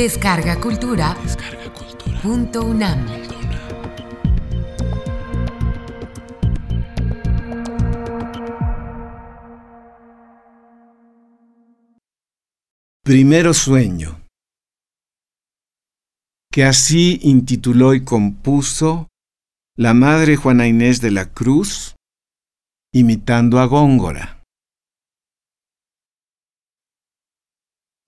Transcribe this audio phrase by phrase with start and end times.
[0.00, 1.14] Descarga Cultura.
[2.22, 3.06] Punto UNAM.
[13.04, 14.22] Primero sueño,
[16.50, 19.08] que así intituló y compuso
[19.76, 21.94] la madre Juana Inés de la Cruz,
[22.90, 24.39] imitando a Góngora.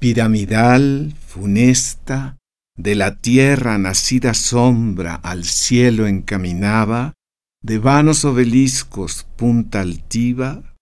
[0.02, 2.37] Piramidal, funesta,
[2.77, 7.15] de la tierra nacida sombra al cielo encaminaba,
[7.62, 10.75] de vanos obeliscos punta altiva,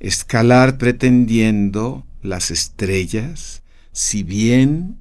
[0.00, 5.00] escalar pretendiendo las estrellas, si bien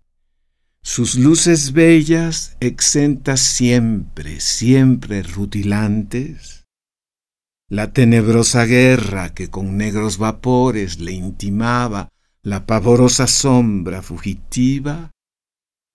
[0.83, 6.67] sus luces bellas, exentas siempre, siempre rutilantes,
[7.67, 12.10] la tenebrosa guerra que con negros vapores le intimaba
[12.43, 15.11] la pavorosa sombra fugitiva,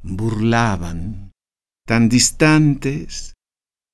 [0.03, 1.33] burlaban,
[1.87, 3.35] tan distantes,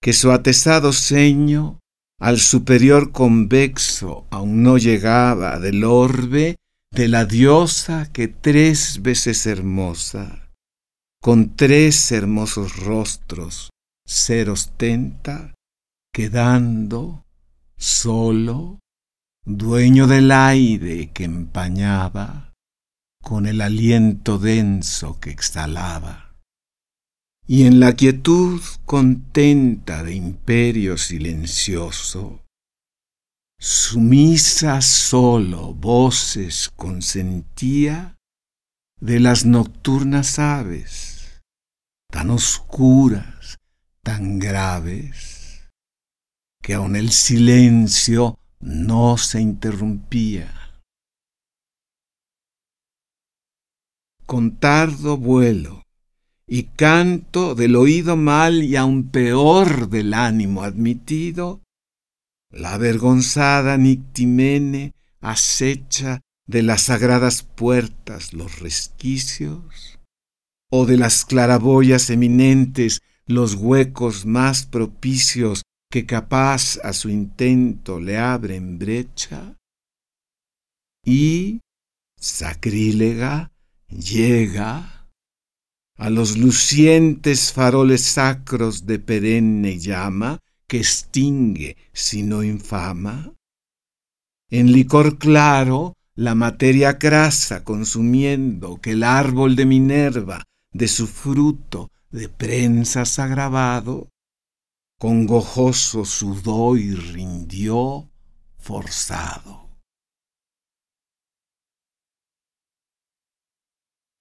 [0.02, 1.78] que su atesado ceño
[2.20, 6.56] al superior convexo aún no llegaba del orbe
[6.92, 10.50] de la diosa que tres veces hermosa,
[11.22, 13.70] con tres hermosos rostros,
[14.06, 15.54] ser ostenta,
[16.12, 17.24] quedando
[17.76, 18.78] solo
[19.44, 22.51] dueño del aire que empañaba,
[23.22, 26.34] con el aliento denso que exhalaba.
[27.46, 32.44] Y en la quietud contenta de imperio silencioso,
[33.58, 38.16] sumisa solo voces consentía
[39.00, 41.42] de las nocturnas aves,
[42.10, 43.58] tan oscuras,
[44.02, 45.70] tan graves,
[46.60, 50.61] que aun el silencio no se interrumpía.
[54.32, 55.84] Con tardo vuelo
[56.46, 61.60] y canto del oído mal y aun peor del ánimo admitido,
[62.50, 69.98] la avergonzada Nictimene acecha de las sagradas puertas los resquicios,
[70.70, 75.60] o de las claraboyas eminentes los huecos más propicios
[75.90, 79.58] que capaz a su intento le abren brecha
[81.04, 81.60] y,
[82.18, 83.51] sacrílega,
[83.98, 85.08] llega
[85.96, 93.34] a los lucientes faroles sacros de perenne llama que extingue si no infama.
[94.50, 101.90] En licor claro la materia crasa consumiendo que el árbol de Minerva de su fruto
[102.10, 104.08] de prensas agravado
[104.98, 108.10] con gojoso sudó y rindió
[108.58, 109.61] forzado.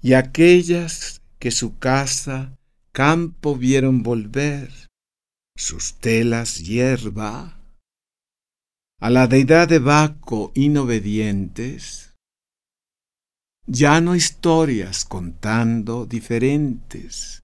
[0.02, 2.58] Y aquellas que su casa
[2.92, 4.72] campo vieron volver,
[5.56, 7.58] sus telas hierba,
[9.00, 12.14] a la deidad de Baco inobedientes,
[13.66, 17.42] ya no historias contando diferentes,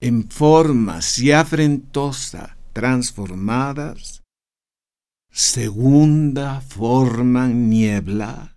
[0.00, 4.22] en formas y afrentosa, transformadas,
[5.30, 8.55] segunda forman niebla,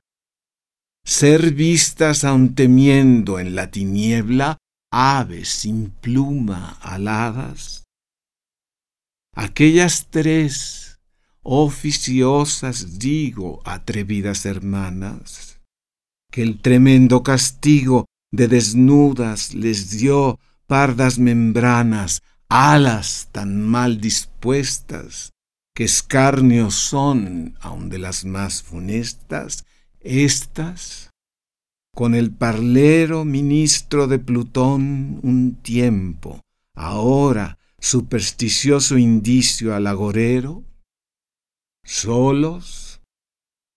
[1.06, 4.58] ser vistas aun temiendo en la tiniebla
[4.92, 7.84] aves sin pluma aladas.
[9.36, 11.00] Aquellas tres
[11.42, 15.60] oficiosas digo atrevidas hermanas,
[16.32, 25.32] que el tremendo castigo de desnudas les dio pardas membranas alas tan mal dispuestas,
[25.76, 29.66] que escarnios son aun de las más funestas,
[30.02, 31.10] estas,
[31.94, 36.42] con el parlero ministro de Plutón un tiempo,
[36.76, 40.64] ahora supersticioso indicio al agorero,
[41.84, 43.02] solos,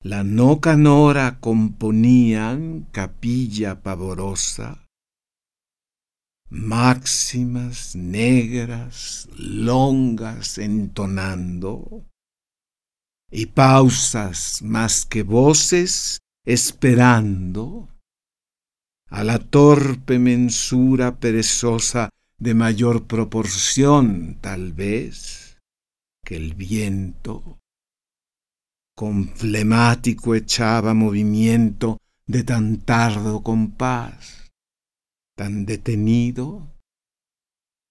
[0.02, 4.86] la no canora componían capilla pavorosa,
[6.50, 12.04] máximas negras, longas entonando,
[13.32, 17.88] y pausas más que voces esperando,
[19.08, 25.58] a la torpe mensura perezosa de mayor proporción tal vez
[26.24, 27.58] que el viento,
[28.94, 34.50] con flemático echaba movimiento de tan tardo compás
[35.36, 36.70] tan detenido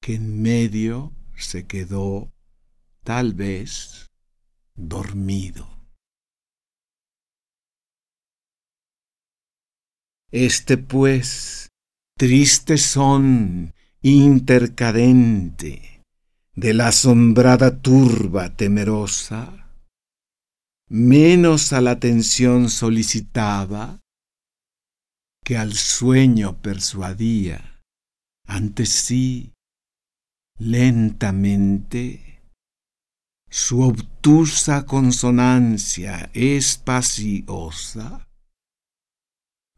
[0.02, 2.32] que en medio se quedó
[3.04, 4.11] tal vez
[4.88, 5.68] dormido.
[10.32, 11.68] Este pues
[12.18, 16.04] triste son intercadente
[16.56, 19.74] de la asombrada turba temerosa,
[20.88, 24.00] menos a la atención solicitaba
[25.44, 27.82] que al sueño persuadía
[28.46, 29.52] ante sí
[30.58, 32.31] lentamente
[33.52, 38.26] su obtusa consonancia espaciosa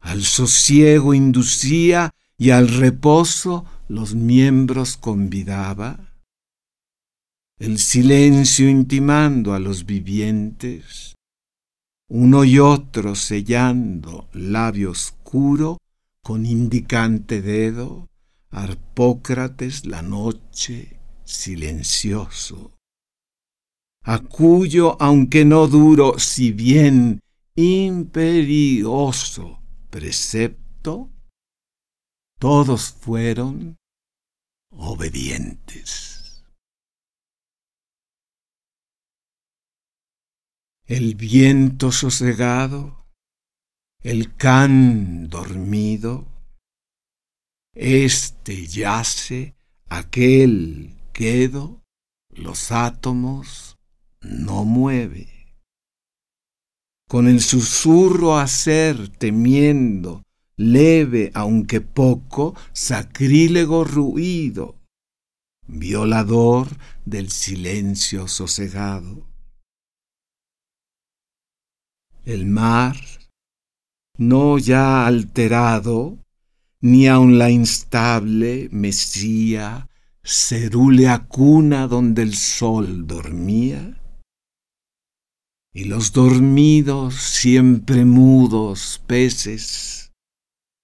[0.04, 6.14] al sosiego inducía y al reposo los miembros convidaba,
[7.58, 11.14] el silencio intimando a los vivientes,
[12.08, 15.78] uno y otro sellando labio oscuro
[16.22, 18.08] con indicante dedo,
[18.50, 22.73] Arpócrates la noche silencioso,
[24.04, 27.20] a cuyo, aunque no duro, si bien
[27.56, 29.02] imperioso
[29.88, 31.10] precepto,
[32.38, 33.78] todos fueron
[34.70, 36.44] obedientes.
[40.84, 43.06] El viento sosegado,
[44.02, 46.26] el can dormido,
[47.72, 49.56] este yace,
[49.88, 51.80] aquel quedo,
[52.28, 53.78] los átomos
[54.24, 55.28] no mueve.
[57.08, 60.22] Con el susurro hacer temiendo
[60.56, 64.76] leve aunque poco, sacrílego ruido,
[65.66, 66.68] violador
[67.04, 69.26] del silencio sosegado.
[72.24, 72.96] El mar,
[74.16, 76.18] no ya alterado,
[76.80, 79.88] ni aun la instable mesía,
[80.22, 84.00] cerúlea cuna donde el sol dormía,
[85.74, 90.12] y los dormidos siempre mudos peces,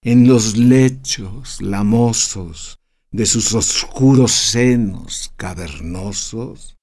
[0.02, 2.80] en los lechos lamosos
[3.12, 6.76] de sus oscuros senos cavernosos,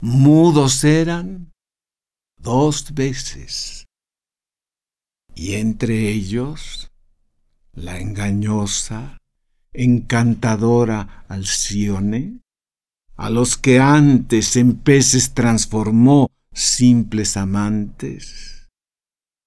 [0.00, 1.52] mudos eran
[2.36, 3.86] dos veces,
[5.36, 6.90] y entre ellos
[7.72, 9.18] la engañosa,
[9.72, 12.40] encantadora Alcione,
[13.14, 18.70] a los que antes en peces transformó simples amantes,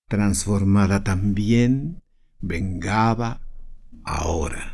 [0.08, 2.02] transformada también
[2.40, 3.42] vengaba
[4.04, 4.72] ahora.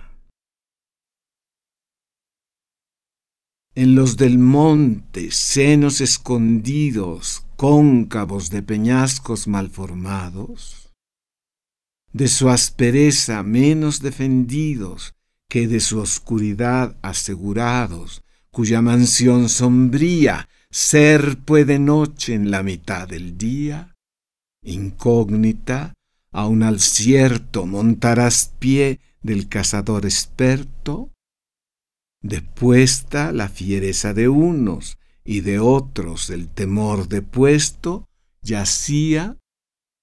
[3.74, 10.92] En los del monte, senos escondidos, cóncavos de peñascos malformados,
[12.12, 15.14] de su aspereza menos defendidos
[15.48, 23.38] que de su oscuridad asegurados, cuya mansión sombría ser puede noche en la mitad del
[23.38, 23.94] día,
[24.64, 25.94] incógnita,
[26.32, 31.12] aun al cierto montarás pie del cazador experto,
[32.24, 38.08] depuesta la fiereza de unos y de otros el temor depuesto,
[38.42, 39.38] yacía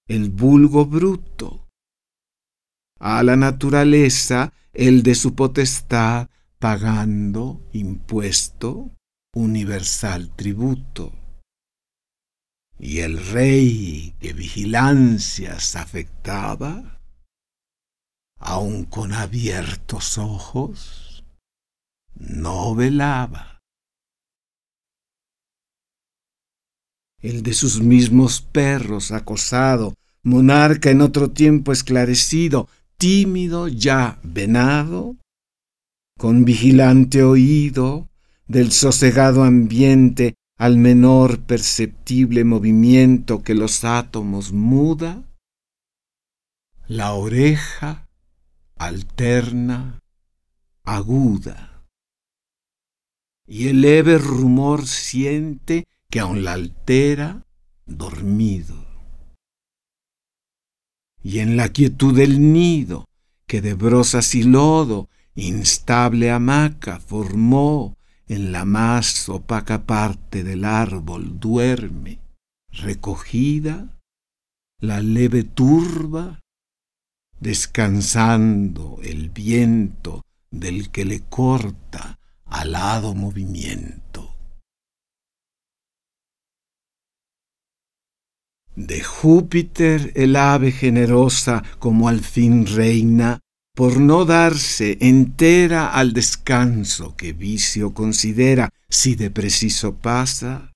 [0.06, 1.66] el vulgo bruto.
[3.00, 6.28] A la naturaleza el de su potestad
[6.58, 8.97] pagando impuesto
[9.34, 11.12] universal tributo.
[12.78, 17.00] Y el rey que vigilancias afectaba,
[18.38, 21.25] aun con abiertos ojos,
[22.14, 23.58] no velaba.
[27.20, 35.16] El de sus mismos perros acosado, monarca en otro tiempo esclarecido, tímido ya venado,
[36.16, 38.07] con vigilante oído
[38.49, 45.23] del sosegado ambiente al menor perceptible movimiento que los átomos muda,
[46.87, 48.09] la oreja
[48.76, 50.00] alterna,
[50.85, 51.85] aguda,
[53.47, 57.45] y el leve rumor siente que aun la altera
[57.87, 58.87] dormido.
[61.23, 63.05] Y en la quietud del nido,
[63.47, 67.98] que de brosas y lodo, instable hamaca formó
[68.28, 72.20] en la más opaca parte del árbol duerme,
[72.70, 73.99] recogida,
[74.80, 76.40] la leve turba,
[77.40, 84.35] descansando el viento del que le corta alado movimiento.
[88.76, 93.40] De Júpiter el ave generosa como al fin reina,
[93.78, 100.73] por no darse entera al descanso que vicio considera si de preciso pasa,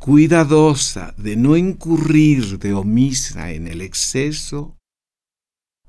[0.00, 4.78] cuidadosa de no incurrir de omisa en el exceso,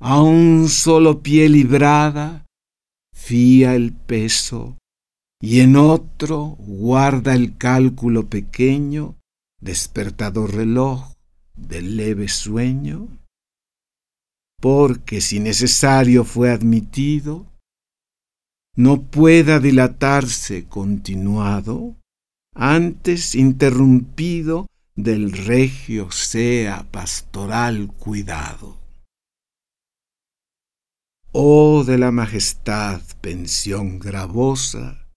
[0.02, 2.46] a un solo pie librada,
[3.16, 4.78] fía el peso,
[5.42, 9.16] y en otro guarda el cálculo pequeño,
[9.62, 11.14] despertador reloj
[11.56, 13.08] del leve sueño?
[14.60, 17.46] Porque si necesario fue admitido,
[18.76, 21.96] no pueda dilatarse continuado,
[22.56, 28.80] antes interrumpido del regio sea pastoral cuidado.
[31.32, 35.08] Oh de la majestad pensión gravosa,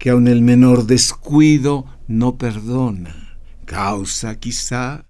[0.00, 5.06] que aun el menor descuido no perdona, causa quizá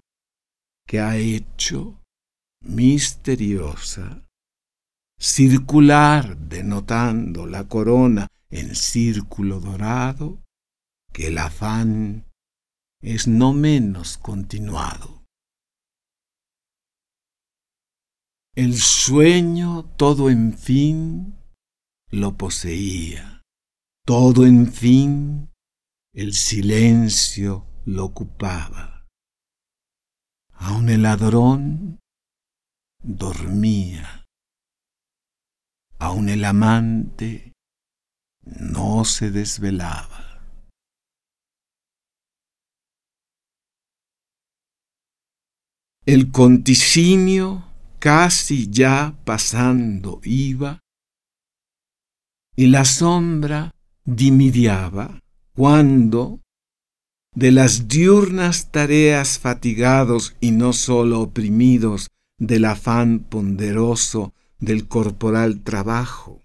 [0.87, 1.99] que ha hecho
[2.65, 4.23] misteriosa,
[5.19, 10.43] circular denotando la corona en círculo dorado,
[11.13, 12.25] que el afán
[13.01, 15.23] es no menos continuado.
[18.55, 21.35] El sueño todo en fin
[22.09, 23.41] lo poseía,
[24.05, 25.51] todo en fin
[26.13, 29.05] el silencio lo ocupaba.
[30.53, 31.99] Aun el ladrón
[33.05, 34.25] dormía,
[35.99, 37.53] aun el amante
[38.43, 40.41] no se desvelaba.
[46.07, 47.63] El conticinio
[47.99, 50.79] casi ya pasando iba,
[52.55, 53.71] y la sombra
[54.03, 55.19] dimidiaba
[55.55, 56.41] cuando,
[57.35, 66.43] de las diurnas tareas fatigados y no sólo oprimidos del afán ponderoso del corporal trabajo,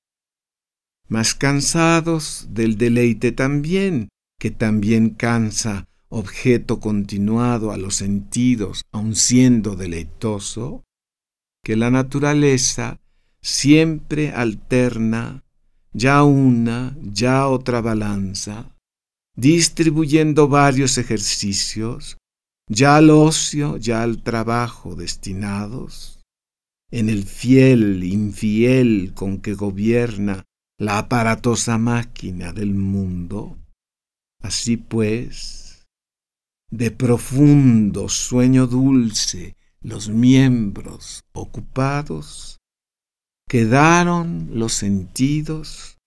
[1.09, 9.77] mas cansados del deleite también, que también cansa objeto continuado a los sentidos, aun siendo
[9.77, 10.85] deleitoso,
[11.63, 13.01] que la naturaleza
[13.41, 15.45] siempre alterna
[15.93, 18.77] ya una, ya otra balanza,
[19.37, 22.19] distribuyendo varios ejercicios,
[22.71, 26.21] ya al ocio, ya al trabajo destinados,
[26.93, 30.45] en el fiel, infiel con que gobierna
[30.79, 33.59] la aparatosa máquina del mundo.
[34.41, 35.85] Así pues,
[36.71, 42.59] de profundo sueño dulce, los miembros ocupados,
[43.49, 45.99] quedaron los sentidos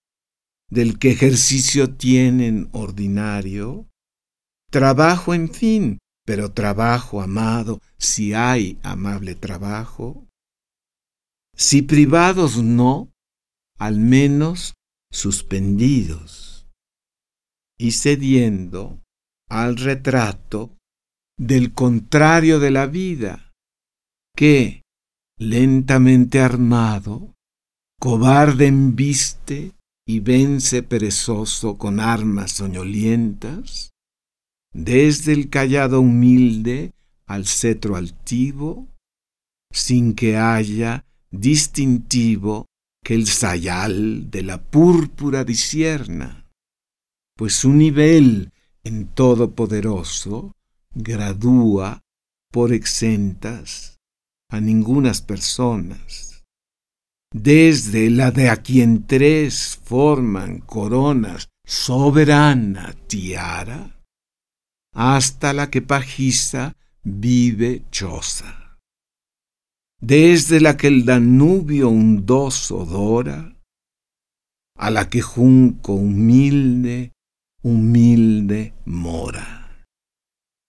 [0.69, 3.85] del que ejercicio tienen ordinario,
[4.71, 10.27] trabajo en fin, pero trabajo amado, si hay amable trabajo,
[11.55, 13.11] si privados no,
[13.77, 14.73] al menos
[15.11, 16.67] suspendidos,
[17.77, 19.01] y cediendo
[19.49, 20.75] al retrato
[21.37, 23.51] del contrario de la vida,
[24.35, 24.81] que,
[25.37, 27.33] lentamente armado,
[27.99, 29.73] cobarde embiste
[30.07, 33.92] y vence perezoso con armas soñolientas,
[34.73, 36.93] desde el callado humilde
[37.25, 38.87] al cetro altivo,
[39.71, 42.67] sin que haya distintivo
[43.03, 46.49] que el sayal de la púrpura disierna,
[47.35, 48.51] pues su nivel
[48.83, 50.55] en todopoderoso
[50.93, 52.01] gradúa
[52.51, 53.99] por exentas
[54.49, 56.43] a ningunas personas.
[57.33, 63.92] Desde la de a quien tres forman coronas soberana tiara,
[64.93, 68.77] hasta la que pajiza vive choza.
[69.99, 73.55] Desde la que el Danubio hundoso dora,
[74.77, 77.11] a la que junco humilde,
[77.61, 79.85] humilde mora.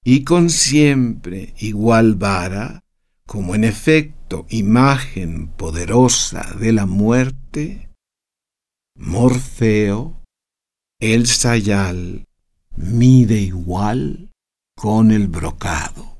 [0.04, 2.84] Y con siempre igual vara,
[3.26, 7.90] como en efecto imagen poderosa de la muerte,
[8.96, 10.22] Morfeo,
[11.00, 12.26] el sayal,
[12.76, 14.30] mide igual
[14.76, 16.18] con el brocado.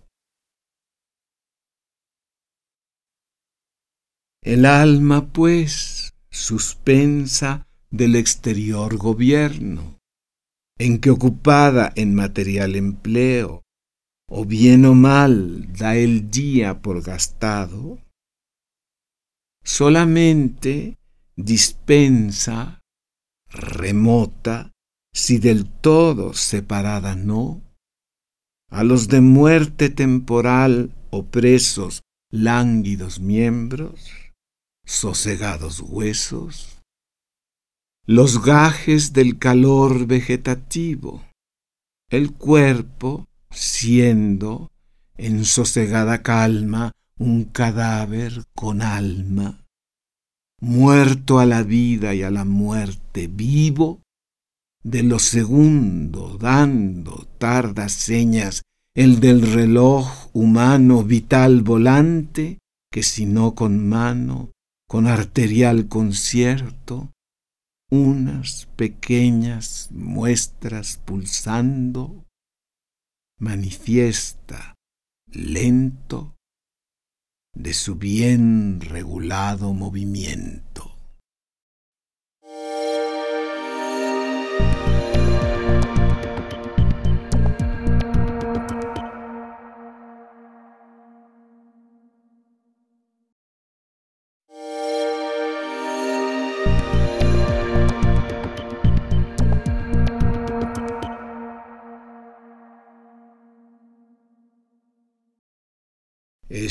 [4.43, 9.99] El alma, pues, suspensa del exterior gobierno,
[10.79, 13.63] en que ocupada en material empleo,
[14.29, 17.99] o bien o mal da el día por gastado,
[19.65, 20.99] solamente
[21.37, 22.83] dispensa,
[23.49, 24.74] remota,
[25.15, 27.63] si del todo separada no,
[28.69, 34.11] a los de muerte temporal opresos lánguidos miembros,
[34.85, 36.83] sosegados huesos,
[38.05, 41.25] los gajes del calor vegetativo,
[42.11, 44.69] el cuerpo siendo
[45.17, 49.65] en sosegada calma un cadáver con alma,
[50.61, 54.04] muerto a la vida y a la muerte, vivo,
[54.85, 58.63] de lo segundo dando tardas señas
[58.95, 62.59] el del reloj humano vital volante,
[62.93, 64.53] que si no con mano,
[64.87, 67.11] con arterial concierto,
[67.91, 72.25] unas pequeñas muestras pulsando,
[73.41, 74.75] manifiesta
[75.27, 76.37] lento
[77.53, 80.94] de su bien regulado movimiento.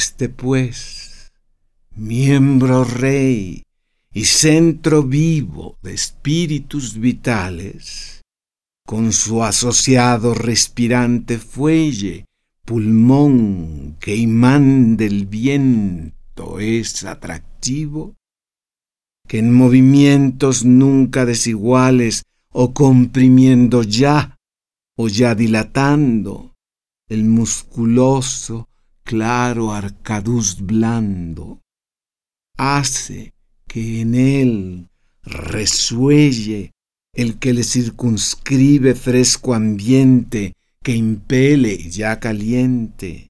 [0.06, 1.32] Este pues,
[1.96, 3.64] miembro rey
[4.14, 8.22] y centro vivo de espíritus vitales,
[8.86, 12.26] con su asociado respirante fuelle,
[12.66, 18.18] pulmón que imán del viento es atractivo,
[19.26, 24.36] que en movimientos nunca desiguales o comprimiendo ya
[24.98, 26.54] o ya dilatando
[27.08, 28.68] el musculoso
[29.04, 31.62] claro arcaduz blando,
[32.58, 33.34] hace
[33.68, 34.90] que en él
[35.24, 36.72] resuelle
[37.14, 43.30] el que le circunscribe fresco ambiente que impele ya caliente,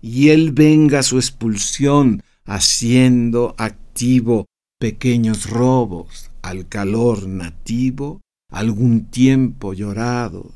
[0.00, 4.46] y él venga su expulsión haciendo activo
[4.78, 10.52] pequeños robos al calor nativo, algún tiempo llorados,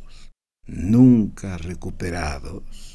[0.67, 2.88] nunca recuperados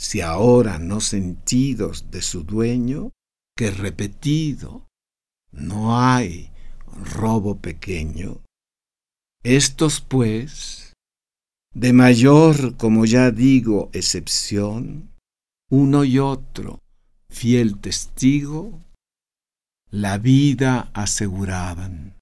[0.00, 3.12] si ahora no sentidos de su dueño,
[3.54, 4.86] que repetido
[5.52, 6.50] no hay
[6.86, 8.40] robo pequeño.
[9.44, 10.94] Estos pues,
[11.74, 15.10] de mayor, como ya digo, excepción,
[15.70, 16.78] uno y otro,
[17.28, 18.80] fiel testigo,
[19.90, 22.16] la vida aseguraban.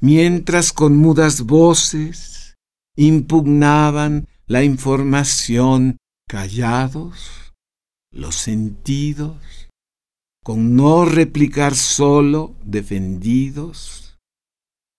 [0.00, 2.56] Mientras con mudas voces
[2.96, 5.98] impugnaban la información
[6.32, 7.52] callados,
[8.10, 9.68] los sentidos,
[10.42, 14.18] con no replicar solo, defendidos,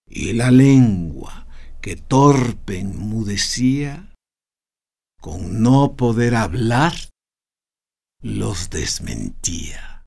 [0.08, 1.48] y la lengua
[1.82, 4.14] que torpe enmudecía,
[5.20, 6.94] con no poder hablar,
[8.22, 10.06] los desmentía.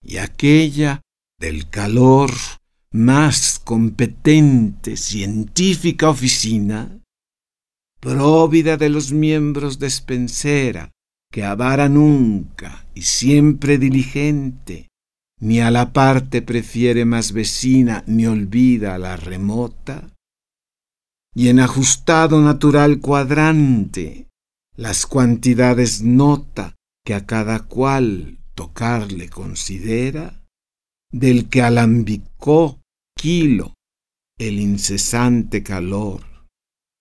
[0.00, 1.00] Y aquella
[1.40, 2.30] del calor
[2.92, 7.00] más competente científica oficina,
[8.04, 10.90] próvida de los miembros despensera,
[11.32, 14.88] que avara nunca y siempre diligente,
[15.40, 20.12] ni a la parte prefiere más vecina, ni olvida la remota,
[21.34, 24.28] y en ajustado natural cuadrante,
[24.76, 26.74] las cuantidades nota
[27.06, 30.42] que a cada cual tocarle considera,
[31.10, 32.80] del que alambicó
[33.16, 33.72] kilo
[34.38, 36.33] el incesante calor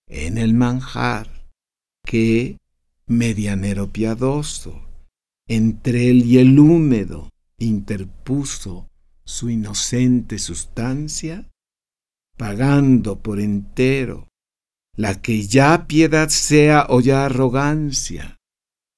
[0.08, 1.48] en el manjar
[2.06, 2.58] que,
[3.08, 4.88] medianero piadoso,
[5.48, 8.90] entre él y el húmedo interpuso
[9.26, 11.50] su inocente sustancia,
[12.38, 14.28] pagando por entero
[14.96, 18.38] la que ya piedad sea o ya arrogancia,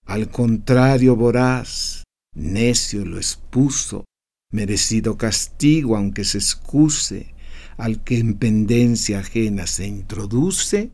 [0.05, 4.05] al contrario voraz, necio lo expuso,
[4.51, 7.33] merecido castigo aunque se excuse,
[7.77, 10.91] al que en pendencia ajena se introduce,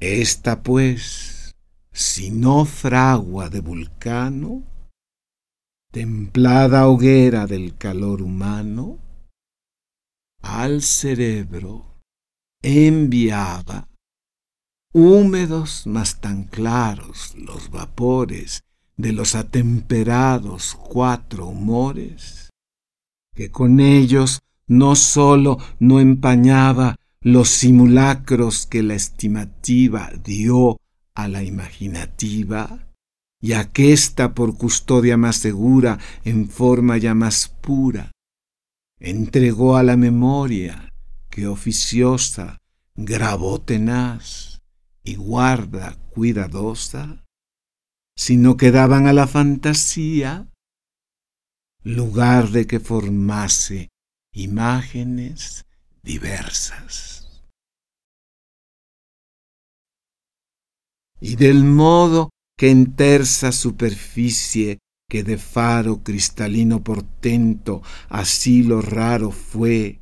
[0.00, 1.54] esta pues,
[1.92, 4.62] si no fragua de vulcano,
[5.90, 8.98] templada hoguera del calor humano,
[10.42, 12.00] al cerebro
[12.62, 13.88] enviaba
[14.92, 18.62] húmedos mas tan claros los vapores
[18.96, 22.50] de los atemperados cuatro humores,
[23.34, 30.78] que con ellos no sólo no empañaba los simulacros que la estimativa dio
[31.14, 32.86] a la imaginativa,
[33.40, 38.12] y aquesta por custodia más segura, en forma ya más pura,
[39.00, 40.92] entregó a la memoria
[41.28, 42.58] que oficiosa
[42.96, 44.60] grabó tenaz
[45.04, 47.24] y guarda cuidadosa,
[48.16, 50.48] sino que daban a la fantasía
[51.84, 53.88] lugar de que formase
[54.38, 55.64] imágenes
[56.02, 57.42] diversas.
[61.20, 64.78] Y del modo que en tersa superficie
[65.10, 70.00] que de faro cristalino portento asilo raro fue,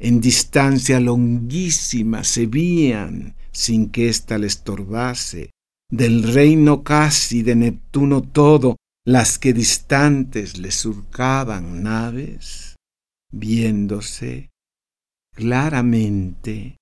[0.00, 5.50] en distancia longuísima se vían, sin que ésta le estorbase,
[5.90, 12.67] del reino casi de Neptuno todo, las que distantes le surcaban naves,
[13.30, 14.50] viéndose
[15.34, 16.76] claramente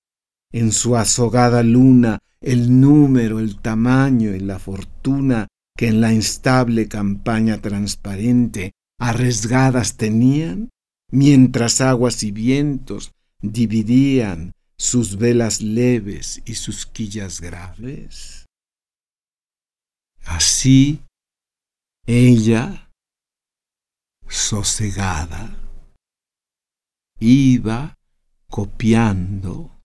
[0.51, 6.87] en su azogada luna el número, el tamaño y la fortuna que en la instable
[6.87, 10.69] campaña transparente arriesgadas tenían,
[11.11, 18.45] mientras aguas y vientos dividían sus velas leves y sus quillas graves?
[20.25, 21.03] Así,
[22.05, 22.89] ella,
[24.27, 25.55] sosegada,
[27.19, 27.97] iba
[28.49, 29.81] copiando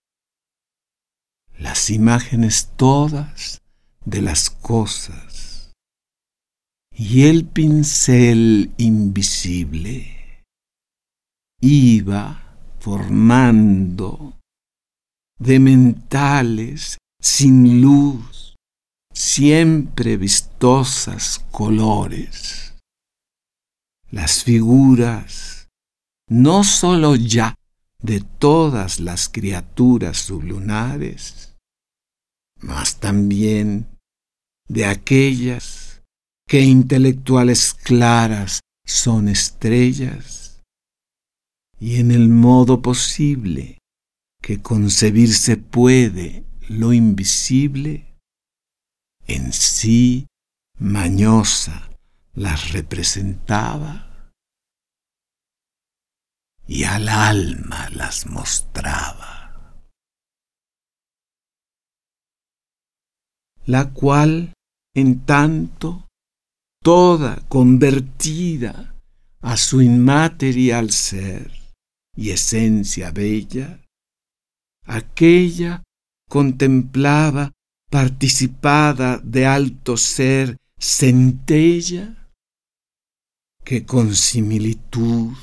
[1.57, 3.61] las imágenes todas
[4.05, 5.71] de las cosas
[6.91, 10.43] y el pincel invisible
[11.61, 14.37] iba formando
[15.39, 18.55] de mentales sin luz,
[19.13, 22.75] siempre vistosas colores.
[24.11, 25.52] Las figuras,
[26.33, 27.53] no sólo ya
[28.01, 31.55] de todas las criaturas sublunares,
[32.59, 33.87] mas también
[34.67, 36.01] de aquellas
[36.47, 40.63] que intelectuales claras son estrellas,
[41.79, 43.77] y en el modo posible
[44.41, 48.17] que concebirse puede lo invisible,
[49.27, 50.25] en sí
[50.79, 51.91] mañosa
[52.33, 54.12] las representaba
[56.67, 59.77] y al alma las mostraba,
[63.65, 64.53] la cual,
[64.95, 66.07] en tanto,
[66.83, 68.95] toda convertida
[69.41, 71.51] a su inmaterial ser
[72.15, 73.81] y esencia bella,
[74.85, 75.83] aquella
[76.29, 77.51] contemplaba
[77.89, 82.29] participada de alto ser centella
[83.63, 85.33] que con similitud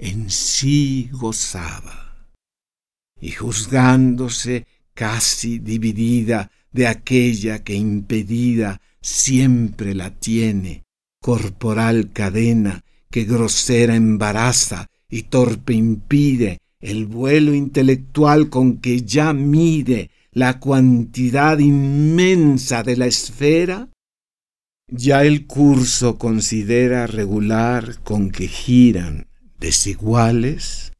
[0.00, 2.26] en sí gozaba,
[3.20, 10.84] y juzgándose casi dividida de aquella que impedida siempre la tiene,
[11.20, 20.10] corporal cadena que grosera embaraza y torpe impide el vuelo intelectual con que ya mide
[20.32, 23.90] la cuantidad inmensa de la esfera,
[24.88, 29.29] ya el curso considera regular con que giran
[29.60, 30.92] desiguales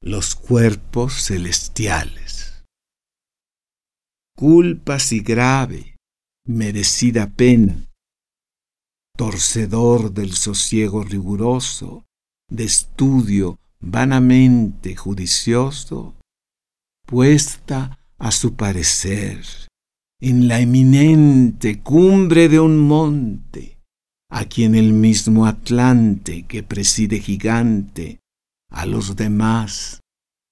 [0.00, 2.62] los cuerpos celestiales.
[4.36, 5.96] Culpa si grave,
[6.46, 7.88] merecida pena,
[9.16, 12.04] torcedor del sosiego riguroso,
[12.50, 16.14] de estudio vanamente judicioso,
[17.06, 19.42] puesta a su parecer
[20.20, 23.73] en la eminente cumbre de un monte,
[24.34, 28.18] a quien el mismo Atlante que preside gigante,
[28.68, 30.00] a los demás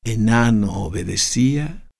[0.04, 1.90] enano obedecía,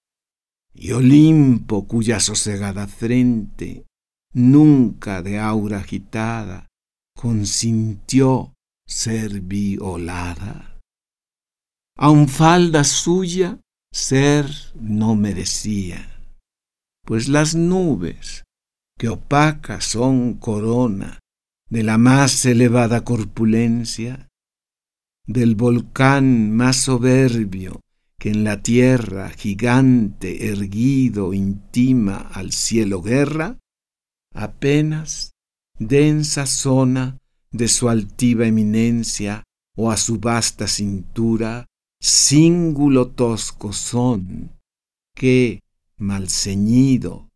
[0.72, 3.84] y Olimpo cuya sosegada frente,
[4.32, 6.68] nunca de aura agitada,
[7.16, 8.54] consintió
[8.86, 10.78] ser violada.
[11.98, 13.58] Aun falda suya
[13.92, 16.22] ser no merecía,
[17.04, 18.44] pues las nubes,
[18.96, 21.18] que opacas son corona
[21.72, 24.28] de la más elevada corpulencia,
[25.26, 27.80] del volcán más soberbio
[28.18, 33.58] que en la tierra gigante erguido intima al cielo guerra,
[34.34, 35.32] apenas
[35.78, 37.16] densa zona
[37.50, 39.42] de su altiva eminencia
[39.74, 41.64] o a su vasta cintura,
[42.02, 44.52] cíngulo tosco son,
[45.16, 45.60] que,
[45.96, 47.30] mal ceñido,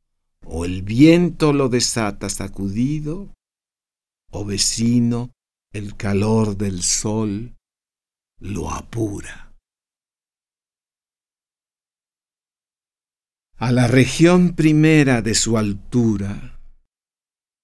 [0.45, 3.35] o el viento lo desata sacudido,
[4.31, 5.33] o vecino,
[5.73, 7.57] el calor del sol
[8.39, 9.55] lo apura.
[13.59, 16.61] A la región primera de su altura,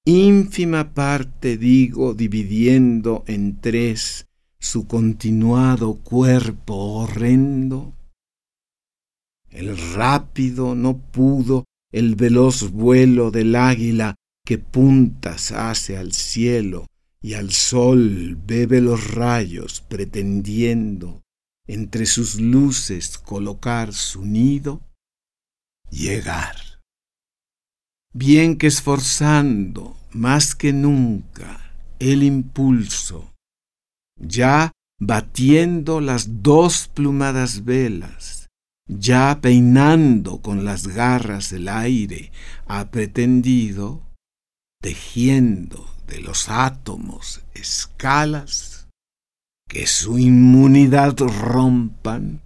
[0.07, 4.27] ínfima parte digo dividiendo en tres
[4.59, 7.95] su continuado cuerpo horrendo,
[9.51, 16.87] el rápido no pudo el veloz vuelo del águila que puntas hace al cielo
[17.21, 21.23] y al sol bebe los rayos pretendiendo
[21.67, 24.81] entre sus luces colocar su nido,
[25.91, 26.57] llegar.
[28.15, 33.33] bien que esforzando más que nunca el impulso,
[34.19, 38.49] ya batiendo las dos plumadas velas,
[38.87, 42.33] ya peinando con las garras el aire,
[42.67, 44.03] ha pretendido,
[44.83, 48.89] tejiendo de los átomos escalas,
[49.69, 52.43] que su inmunidad rompan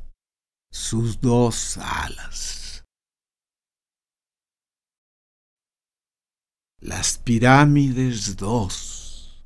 [0.71, 2.85] sus dos alas.
[6.79, 9.43] Las pirámides dos,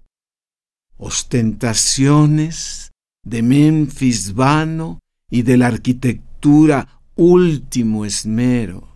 [0.99, 2.91] ostentaciones
[3.25, 4.99] de Memphis vano
[5.31, 8.90] y de la arquitectura último esmero.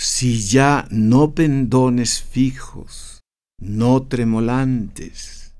[0.00, 3.20] Si ya no pendones fijos,
[3.60, 5.56] no tremolantes,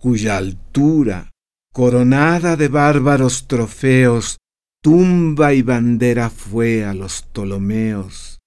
[0.00, 1.30] cuya altura,
[1.70, 4.38] coronada de bárbaros trofeos,
[4.82, 8.38] tumba y bandera fue a los Ptolomeos,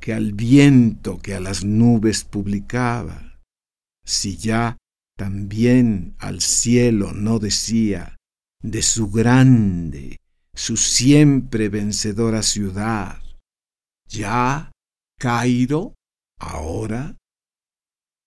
[0.00, 3.38] que al viento que a las nubes publicaba,
[4.02, 4.78] si ya
[5.18, 8.16] también al cielo no decía
[8.62, 10.16] de su grande,
[10.54, 13.20] su siempre vencedora ciudad,
[14.08, 14.72] ya
[15.18, 15.94] Cairo,
[16.38, 17.16] ahora,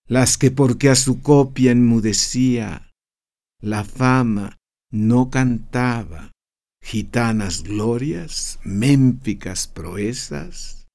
[0.06, 2.90] las que porque a su copia enmudecía,
[3.60, 4.58] la fama
[4.90, 6.32] no cantaba,
[6.82, 10.86] gitanas glorias, mémpicas proezas,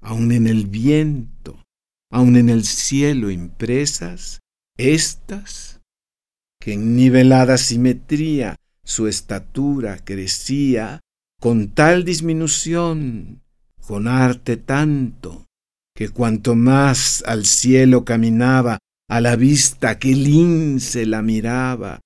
[0.00, 1.62] aun en el viento,
[2.12, 4.40] aun en el cielo impresas,
[4.78, 5.80] estas,
[6.60, 11.00] que en nivelada simetría su estatura crecía,
[11.40, 13.42] con tal disminución,
[13.86, 15.46] con arte tanto,
[15.94, 22.00] que cuanto más al cielo caminaba, a la vista que lince la miraba,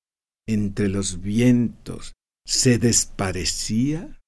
[0.47, 2.13] entre los vientos
[2.47, 4.19] se desparecía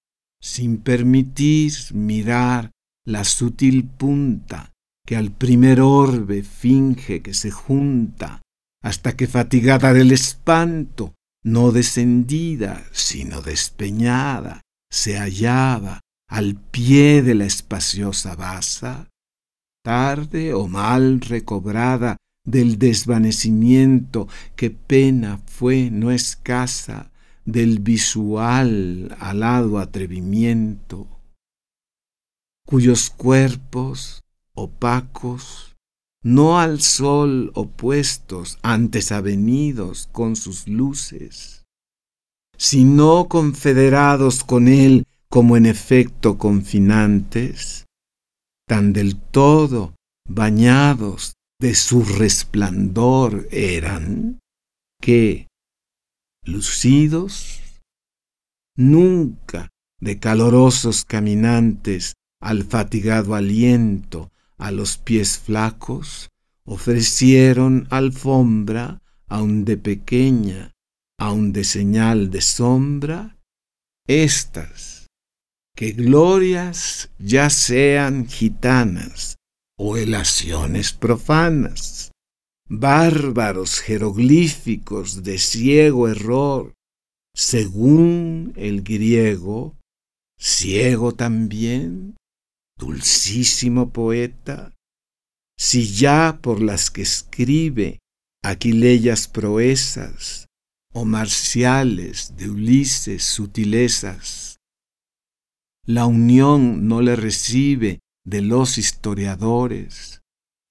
[0.40, 2.70] sin permitir mirar
[3.04, 4.72] la sutil punta
[5.06, 8.40] que al primer orbe finge que se junta,
[8.82, 16.00] hasta que fatigada del espanto, no descendida, sino despeñada, se hallaba
[16.32, 19.10] al pie de la espaciosa basa,
[19.84, 22.16] tarde o mal recobrada
[22.46, 27.12] del desvanecimiento que pena fue no escasa,
[27.44, 31.06] del visual alado atrevimiento,
[32.66, 34.22] cuyos cuerpos
[34.54, 35.76] opacos,
[36.24, 41.64] no al sol opuestos, antes avenidos con sus luces,
[42.56, 47.86] sino confederados con él como en efecto confinantes,
[48.68, 49.94] tan del todo
[50.28, 54.40] bañados de su resplandor eran,
[55.00, 55.48] que,
[56.44, 57.62] lucidos,
[58.76, 66.28] nunca de calorosos caminantes al fatigado aliento, a los pies flacos,
[66.66, 70.72] ofrecieron alfombra, aun de pequeña,
[71.18, 73.38] aun de señal de sombra,
[74.06, 75.01] estas,
[75.74, 79.36] que glorias ya sean gitanas
[79.78, 82.12] o elaciones profanas,
[82.68, 86.72] bárbaros jeroglíficos de ciego error,
[87.34, 89.76] según el griego,
[90.38, 92.16] ciego también,
[92.78, 94.72] dulcísimo poeta,
[95.58, 97.98] si ya por las que escribe
[98.42, 100.46] aquileyas proezas
[100.92, 104.51] o marciales de Ulises sutilezas,
[105.86, 110.20] la unión no le recibe de los historiadores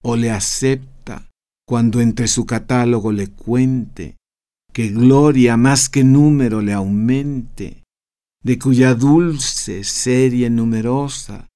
[0.03, 1.29] o le acepta
[1.67, 4.17] cuando entre su catálogo le cuente
[4.73, 7.83] que gloria más que número le aumente,
[8.41, 11.47] de cuya dulce serie numerosa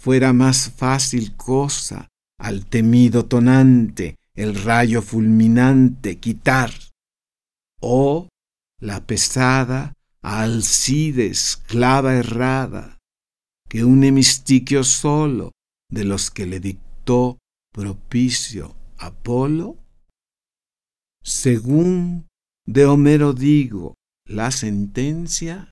[0.00, 6.72] fuera más fácil cosa al temido tonante el rayo fulminante quitar,
[7.80, 8.28] o
[8.80, 12.98] la pesada Alcides clava errada,
[13.68, 15.50] que un hemistiquio solo
[15.90, 17.38] de los que le dictó
[17.72, 19.78] propicio Apolo?
[21.24, 22.28] Según
[22.66, 23.94] de Homero digo
[24.26, 25.70] la sentencia,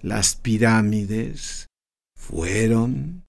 [0.00, 1.66] las pirámides
[2.16, 3.24] fueron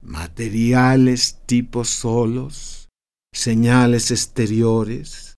[0.00, 2.88] materiales tipos solos,
[3.34, 5.34] señales exteriores,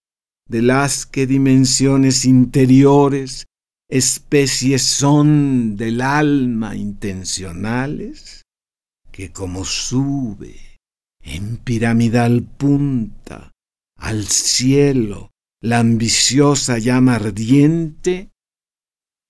[0.48, 3.46] de las que dimensiones interiores,
[3.88, 8.42] especies son del alma intencionales,
[9.12, 10.78] que como sube
[11.22, 13.52] en piramidal punta,
[13.96, 15.30] al cielo,
[15.62, 18.30] la ambiciosa llama ardiente,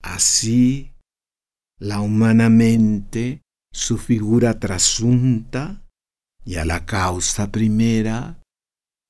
[0.03, 0.95] así
[1.79, 5.85] la humana mente, su figura trasunta,
[6.45, 8.43] y a la causa primera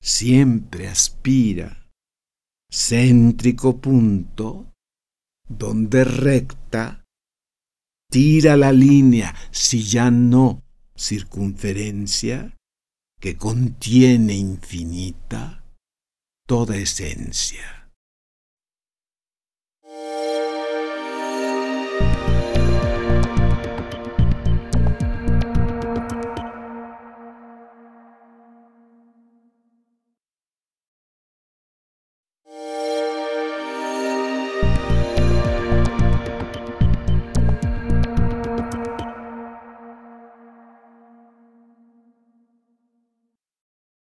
[0.01, 1.89] siempre aspira,
[2.71, 4.71] céntrico punto,
[5.47, 7.03] donde recta
[8.09, 10.63] tira la línea, si ya no
[10.95, 12.55] circunferencia,
[13.19, 15.63] que contiene infinita
[16.47, 17.74] toda esencia.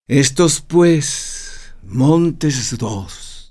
[0.08, 3.50] Estos pues montes dos,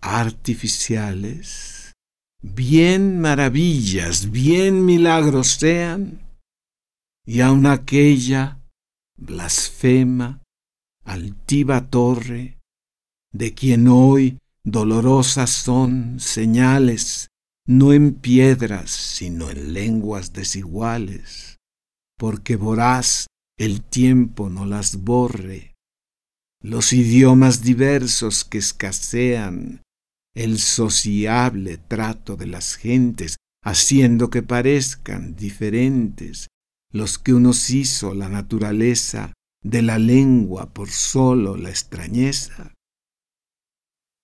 [0.00, 1.92] artificiales,
[2.40, 6.20] bien maravillas, bien milagros sean,
[7.26, 8.60] y aun aquella
[9.16, 10.40] blasfema,
[11.04, 12.60] altiva torre,
[13.32, 17.26] de quien hoy dolorosas son señales,
[17.66, 21.56] no en piedras, sino en lenguas desiguales,
[22.16, 23.26] porque voraz
[23.58, 25.74] el tiempo no las borre,
[26.62, 29.82] los idiomas diversos que escasean,
[30.34, 36.48] el sociable trato de las gentes, haciendo que parezcan diferentes
[36.92, 42.74] los que unos hizo la naturaleza de la lengua por solo la extrañeza.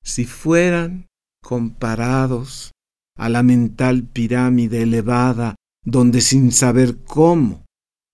[0.02, 1.06] Si fueran
[1.42, 2.72] comparados
[3.16, 7.64] a la mental pirámide elevada donde sin saber cómo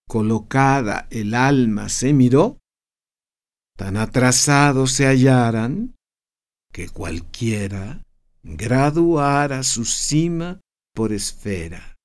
[0.08, 2.58] colocada el alma se miró,
[3.80, 5.94] tan atrasados se hallaran
[6.70, 8.02] que cualquiera
[8.42, 10.60] graduara su cima
[10.94, 11.96] por esfera,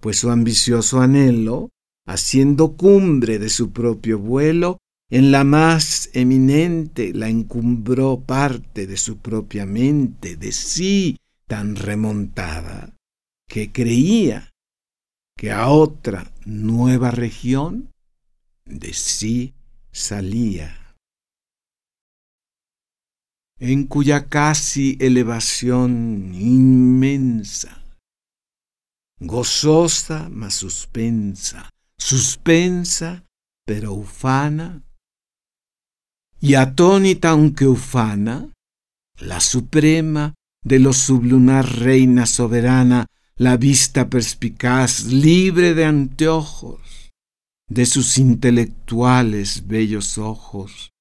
[0.00, 1.70] pues su ambicioso anhelo,
[2.06, 4.78] haciendo cumbre de su propio vuelo,
[5.10, 11.16] en la más eminente la encumbró parte de su propia mente, de sí
[11.48, 12.94] tan remontada,
[13.48, 14.50] que creía
[15.36, 17.90] que a otra nueva región
[18.64, 19.54] de sí
[19.90, 20.79] salía
[23.60, 27.84] en cuya casi elevación inmensa,
[29.20, 31.68] gozosa mas suspensa,
[31.98, 33.22] suspensa
[33.66, 34.82] pero ufana,
[36.40, 38.50] y atónita aunque ufana,
[39.18, 47.10] la suprema de los sublunar reina soberana, la vista perspicaz, libre de anteojos,
[47.68, 50.92] de sus intelectuales bellos ojos,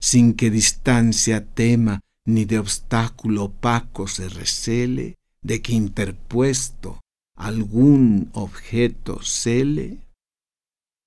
[0.00, 7.00] sin que distancia tema ni de obstáculo opaco se recele, de que interpuesto
[7.34, 10.06] algún objeto cele,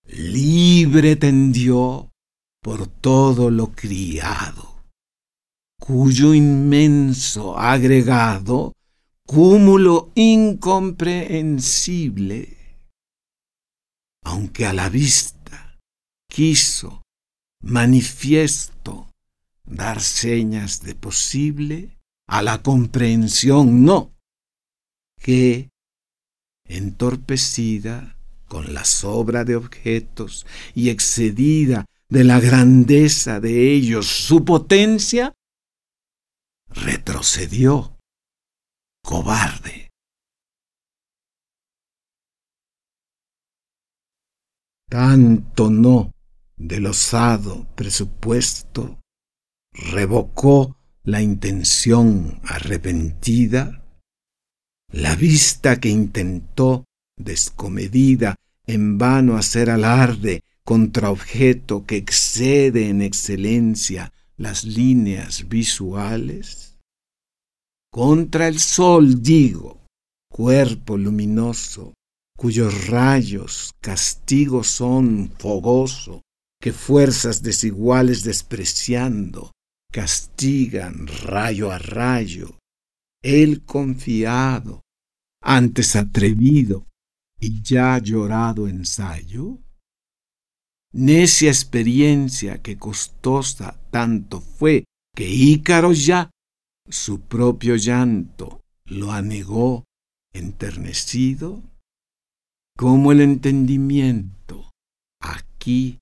[0.08, 2.10] libre tendió
[2.64, 4.82] por todo lo criado,
[5.80, 8.74] cuyo inmenso agregado,
[9.28, 12.58] cúmulo incomprensible,
[14.26, 15.78] aunque a la vista
[16.28, 17.04] quiso
[17.62, 19.11] manifiesto
[19.72, 24.14] dar señas de posible a la comprensión no,
[25.18, 25.70] que,
[26.66, 35.34] entorpecida con la sobra de objetos y excedida de la grandeza de ellos su potencia,
[36.68, 37.98] retrocedió,
[39.04, 39.90] cobarde.
[44.90, 46.12] Tanto no
[46.58, 49.01] del osado presupuesto
[49.74, 53.84] revocó la intención arrepentida,
[54.92, 56.86] la vista que intentó,
[57.18, 58.36] descomedida,
[58.68, 66.78] en vano hacer alarde contra objeto que excede en excelencia las líneas visuales?
[67.92, 69.86] Contra el sol, digo,
[70.30, 71.94] cuerpo luminoso,
[72.38, 76.22] cuyos rayos castigos son fogoso,
[76.62, 79.52] que fuerzas desiguales despreciando,
[79.92, 82.58] castigan rayo a rayo,
[83.22, 84.82] el confiado,
[85.42, 86.88] antes atrevido
[87.40, 89.60] y ya llorado ensayo?
[90.94, 94.86] Necia experiencia que costosa tanto fue
[95.16, 96.30] que Ícaro ya
[96.90, 99.86] su propio llanto lo anegó
[100.34, 101.64] enternecido,
[102.78, 104.72] como el entendimiento
[105.22, 106.00] aquí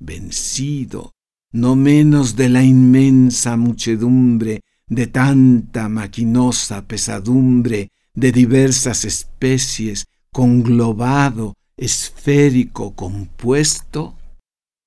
[0.00, 1.12] vencido
[1.52, 12.94] no menos de la inmensa muchedumbre de tanta maquinosa pesadumbre de diversas especies, conglobado, esférico,
[12.94, 14.18] compuesto,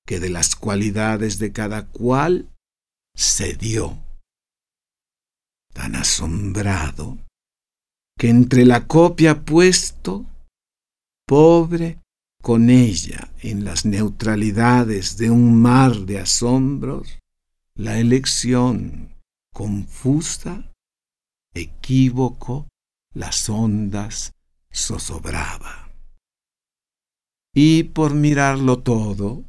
[0.06, 2.48] que de las cualidades de cada cual
[3.14, 3.98] se dio.
[5.72, 7.18] Tan asombrado
[8.18, 10.24] que entre la copia puesto,
[11.26, 11.98] pobre
[12.46, 17.18] con ella en las neutralidades de un mar de asombros,
[17.74, 19.16] la elección
[19.52, 20.70] confusa,
[21.54, 22.68] equívoco,
[23.12, 24.30] las ondas
[24.72, 25.90] zozobraba.
[27.52, 29.42] Y por mirarlo todo,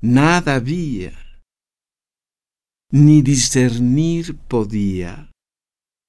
[0.00, 1.12] nada había,
[2.92, 5.30] ni discernir podía.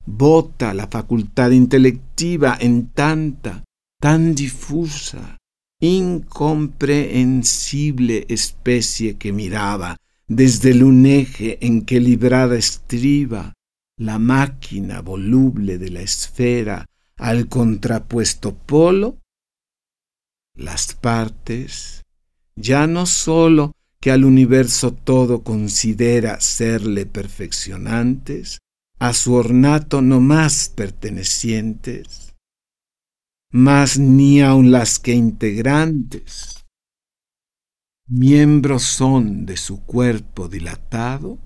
[0.05, 3.65] Bota la facultad intelectiva en tanta,
[3.99, 5.37] tan difusa,
[5.79, 9.97] incomprehensible especie que miraba
[10.27, 13.53] desde el uneje en que librada estriba
[13.97, 16.85] la máquina voluble de la esfera
[17.17, 19.19] al contrapuesto polo,
[20.55, 22.03] las partes,
[22.55, 28.59] ya no sólo que al universo todo considera serle perfeccionantes,
[28.99, 32.24] a su ornato no más pertenecientes,
[33.55, 36.65] mas ni aun las que integrantes,
[38.05, 41.39] miembros son de su cuerpo dilatado,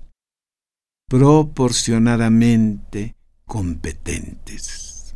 [1.08, 5.14] proporcionadamente competentes.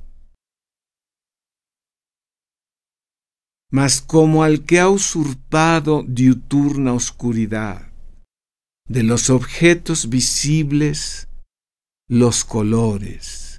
[3.72, 7.92] Mas como al que ha usurpado diuturna oscuridad
[8.88, 11.26] de los objetos visibles,
[12.08, 13.53] los colores,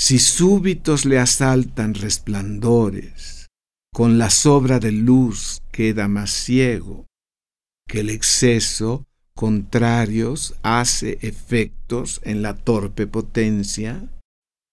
[0.00, 3.48] si súbitos le asaltan resplandores,
[3.92, 7.04] con la sobra de luz queda más ciego,
[7.86, 14.08] que el exceso contrarios hace efectos en la torpe potencia,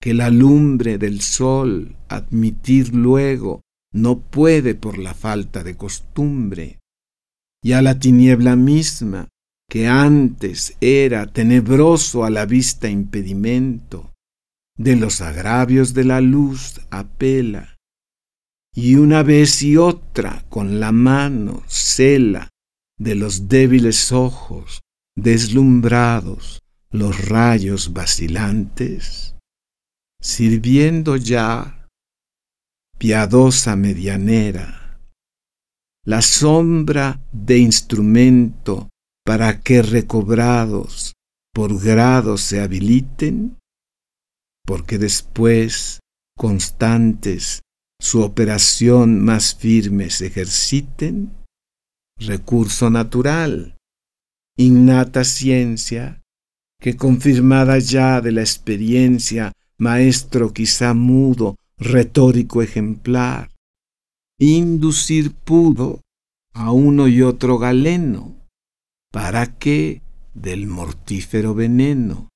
[0.01, 3.59] que la lumbre del sol admitir luego
[3.93, 6.79] no puede por la falta de costumbre,
[7.61, 9.27] y a la tiniebla misma,
[9.69, 14.13] que antes era tenebroso a la vista impedimento,
[14.77, 17.75] de los agravios de la luz apela,
[18.73, 22.49] y una vez y otra con la mano cela
[22.99, 24.81] de los débiles ojos
[25.15, 26.61] deslumbrados
[26.91, 29.35] los rayos vacilantes,
[30.21, 31.87] sirviendo ya
[32.97, 34.99] piadosa medianera,
[36.05, 38.89] la sombra de instrumento
[39.25, 41.13] para que recobrados
[41.53, 43.57] por grados se habiliten,
[44.67, 46.01] porque después,
[46.37, 47.61] constantes,
[48.01, 51.31] su operación más firme se ejerciten,
[52.19, 53.77] recurso natural,
[54.57, 56.21] innata ciencia,
[56.81, 63.55] que confirmada ya de la experiencia, maestro quizá mudo, retórico ejemplar,
[64.37, 66.01] inducir pudo
[66.53, 68.35] a uno y otro galeno,
[69.13, 70.01] para que
[70.33, 72.27] del mortífero veneno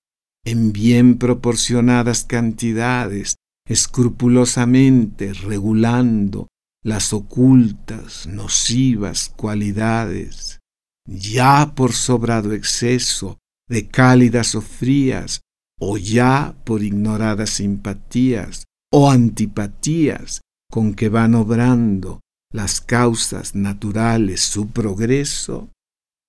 [0.44, 3.36] en bien proporcionadas cantidades,
[3.68, 6.48] escrupulosamente regulando
[6.84, 10.60] las ocultas, nocivas cualidades,
[11.06, 13.38] ya por sobrado exceso
[13.70, 15.42] de cálidas o frías,
[15.80, 22.22] o ya por ignoradas simpatías o antipatías con que van obrando
[22.54, 25.70] las causas naturales su progreso,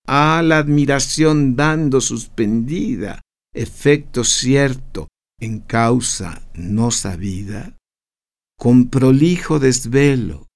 [0.06, 3.20] a la admiración dando suspendida
[3.54, 5.08] efecto cierto
[5.40, 7.76] en causa no sabida,
[8.58, 10.46] con prolijo desvelo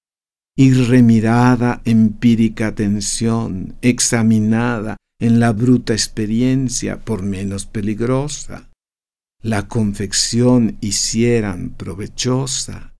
[0.55, 8.69] y remirada empírica atención, examinada en la bruta experiencia por menos peligrosa,
[9.41, 12.95] la confección hicieran provechosa,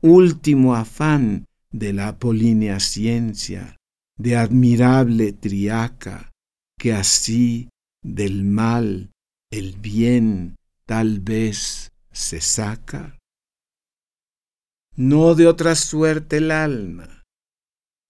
[0.00, 3.76] último afán de la apolínea ciencia,
[4.16, 6.30] de admirable triaca,
[6.78, 7.68] que así
[8.02, 9.09] del mal
[9.50, 13.18] el bien tal vez se saca?
[14.96, 17.24] No de otra suerte el alma,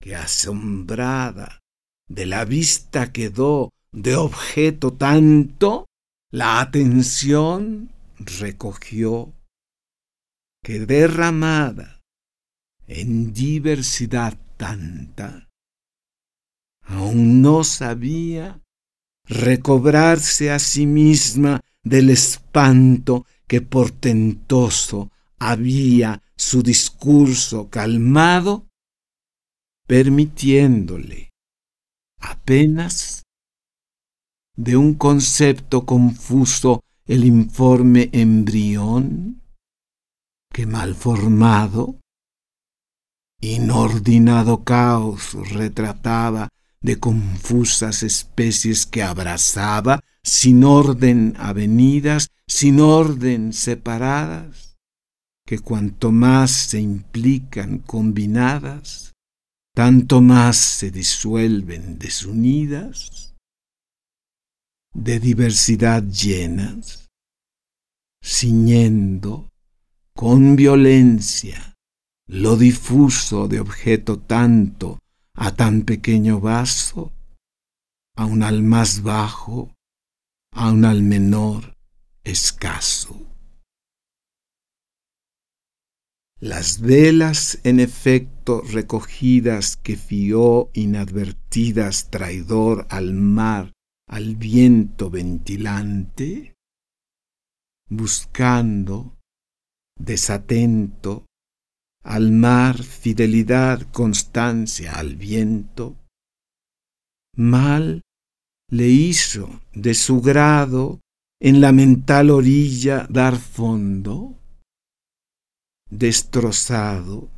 [0.01, 1.61] que asombrada
[2.09, 5.87] de la vista quedó de objeto tanto,
[6.31, 9.33] la atención recogió,
[10.63, 12.01] que derramada
[12.87, 15.49] en diversidad tanta,
[16.83, 18.61] aún no sabía
[19.31, 28.67] recobrarse a sí misma del espanto que portentoso había su discurso calmado,
[29.87, 31.31] permitiéndole
[32.19, 33.23] apenas
[34.57, 39.43] de un concepto confuso el informe embrión
[40.53, 42.01] que mal formado,
[43.41, 46.49] inordinado caos retrataba
[46.83, 54.79] de confusas especies que abrazaba, sin orden avenidas, sin orden separadas,
[55.47, 59.13] que cuanto más se implican combinadas,
[59.75, 63.35] tanto más se disuelven desunidas,
[64.95, 67.09] de diversidad llenas,
[68.23, 69.49] ciñendo
[70.15, 71.75] con violencia
[72.27, 75.00] lo difuso de objeto tanto
[75.41, 77.15] a tan pequeño vaso,
[78.15, 79.75] aun al más bajo,
[80.53, 81.79] aun al menor
[82.25, 83.27] escaso.
[86.41, 93.73] Las velas, en efecto, recogidas que fió inadvertidas traidor al mar,
[94.09, 96.55] al viento ventilante,
[97.89, 99.17] buscando,
[99.99, 101.25] desatento,
[102.03, 105.97] al mar fidelidad, constancia, al viento,
[107.37, 108.03] mal
[108.71, 111.01] le hizo de su grado
[111.41, 114.39] en la mental orilla dar fondo,
[115.89, 117.31] destrozado,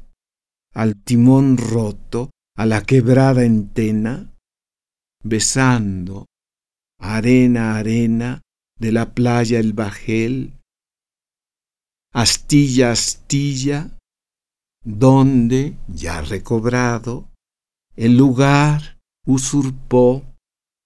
[0.75, 4.35] al timón roto, a la quebrada entena,
[5.23, 6.27] besando,
[6.99, 8.43] arena, arena,
[8.79, 10.59] de la playa el bajel,
[12.13, 13.97] astilla, astilla,
[14.85, 17.29] donde, ya recobrado,
[17.97, 20.25] el lugar usurpó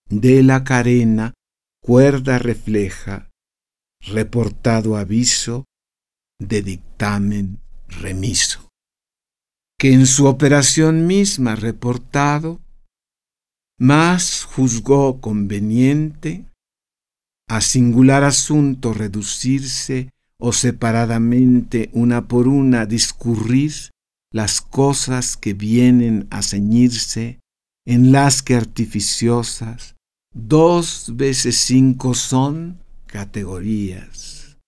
[0.08, 1.34] de la carena
[1.82, 3.30] cuerda refleja,
[4.00, 5.64] reportado aviso
[6.38, 8.68] de dictamen remiso,
[9.78, 12.60] que en su operación misma reportado,
[13.78, 16.46] más juzgó conveniente
[17.48, 23.72] a singular asunto reducirse o separadamente una por una discurrir
[24.32, 27.40] las cosas que vienen a ceñirse
[27.86, 29.96] en las que artificiosas
[30.34, 34.58] dos veces cinco son categorías.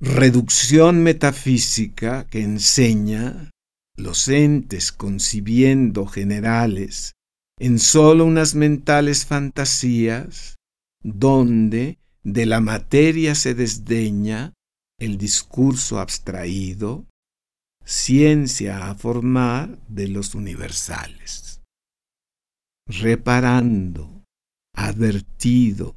[0.00, 3.50] Reducción metafísica que enseña
[3.96, 7.12] los entes concibiendo generales
[7.60, 10.56] en sólo unas mentales fantasías,
[11.02, 14.54] donde de la materia se desdeña
[14.98, 17.04] el discurso abstraído,
[17.84, 21.60] ciencia a formar de los universales.
[22.86, 24.24] Reparando,
[24.74, 25.96] advertido,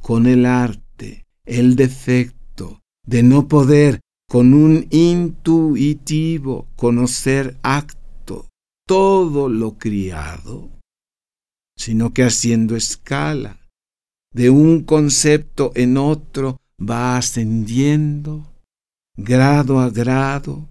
[0.00, 8.48] con el arte, el defecto de no poder con un intuitivo conocer acto
[8.86, 10.70] todo lo criado,
[11.76, 13.65] sino que haciendo escala
[14.36, 18.52] de un concepto en otro va ascendiendo
[19.16, 20.68] grado a grado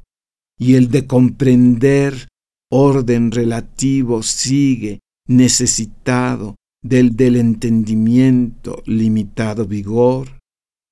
[0.55, 2.27] y el de comprender
[2.71, 10.37] orden relativo sigue necesitado del del entendimiento limitado vigor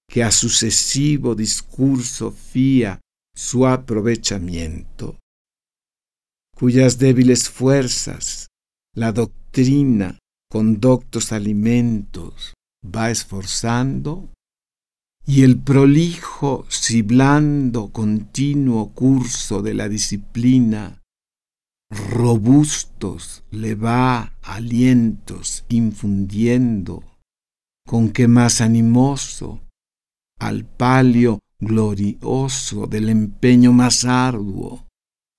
[0.10, 3.00] que a sucesivo discurso fía
[3.36, 5.20] su aprovechamiento,
[6.58, 8.48] cuyas débiles fuerzas
[8.96, 10.18] la doctrina
[10.50, 14.30] con doctos alimentos va esforzando
[15.26, 21.02] y el prolijo si blando continuo curso de la disciplina
[21.90, 27.04] robustos le va alientos infundiendo
[27.88, 29.62] con que más animoso
[30.40, 34.86] al palio glorioso del empeño más arduo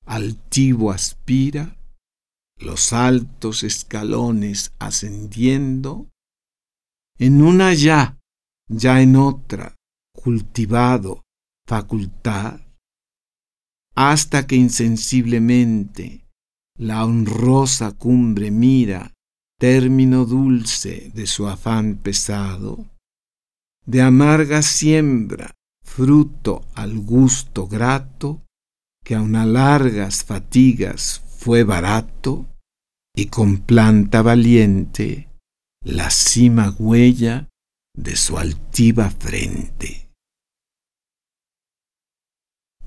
[0.07, 1.77] altivo aspira
[2.59, 6.09] los altos escalones ascendiendo
[7.19, 8.19] en una ya,
[8.69, 9.77] ya en otra,
[10.13, 11.23] cultivado
[11.67, 12.61] facultad,
[13.95, 16.27] hasta que insensiblemente
[16.77, 19.13] la honrosa cumbre mira
[19.59, 22.85] término dulce de su afán pesado,
[23.87, 25.53] de amarga siembra,
[25.85, 28.43] fruto al gusto grato,
[29.05, 32.47] que a largas fatigas fue barato,
[33.15, 35.29] y con planta valiente
[35.85, 37.49] la cima huella
[37.95, 40.09] de su altiva frente.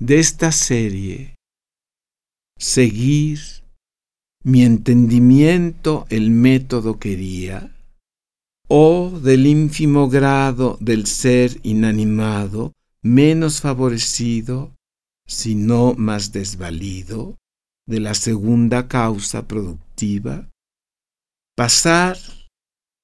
[0.00, 1.36] De esta serie,
[2.58, 3.38] seguir
[4.44, 7.72] mi entendimiento el método quería,
[8.68, 12.72] o del ínfimo grado del ser inanimado,
[13.02, 14.74] menos favorecido,
[15.26, 17.36] sino más desvalido,
[17.86, 20.48] de la segunda causa productiva,
[21.56, 22.18] pasar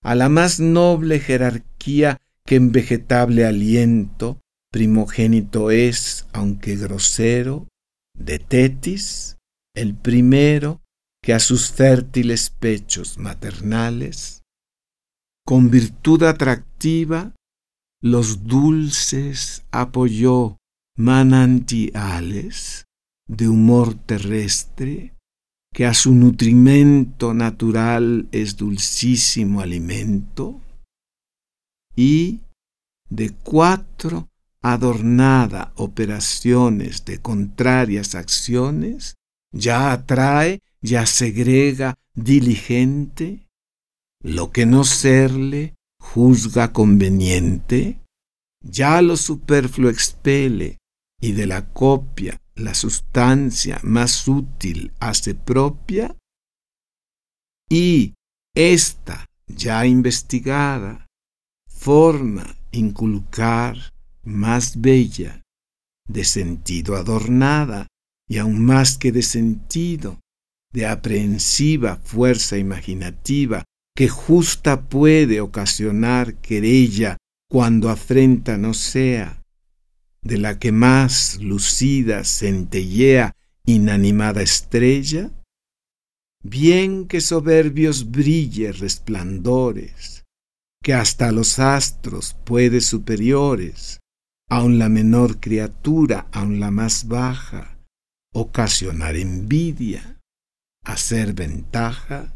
[0.05, 4.40] a la más noble jerarquía que en vegetable aliento
[4.70, 7.68] primogénito es, aunque grosero,
[8.16, 9.38] de Tetis,
[9.74, 10.82] el primero,
[11.22, 14.42] que a sus fértiles pechos maternales,
[15.46, 17.34] con virtud atractiva,
[18.02, 20.59] los dulces apoyó
[20.96, 22.84] manantiales
[23.26, 25.14] de humor terrestre,
[25.75, 30.61] que a su nutrimento natural es dulcísimo alimento,
[31.97, 32.41] y
[33.11, 34.29] de cuatro
[34.62, 39.16] adornada operaciones de contrarias acciones,
[39.53, 43.49] ya atrae, ya segrega diligente,
[44.22, 47.99] lo que no serle juzga conveniente,
[48.62, 50.79] ya lo superfluo expele
[51.20, 56.16] y de la copia la sustancia más útil hace propia,
[57.68, 58.14] y
[58.55, 61.07] esta ya investigada
[61.68, 63.76] forma inculcar
[64.22, 65.42] más bella,
[66.09, 67.88] de sentido adornada,
[68.28, 70.20] y aun más que de sentido,
[70.72, 73.64] de aprehensiva fuerza imaginativa,
[73.96, 77.16] que justa puede ocasionar querella
[77.50, 79.43] cuando afrenta no sea,
[80.25, 85.31] de la que más lucida centellea inanimada estrella,
[86.43, 90.25] bien que soberbios brille resplandores,
[90.83, 94.01] que hasta los astros puede superiores,
[94.49, 97.79] aun la menor criatura, aun la más baja,
[98.33, 100.20] ocasionar envidia,
[100.85, 102.35] hacer ventaja,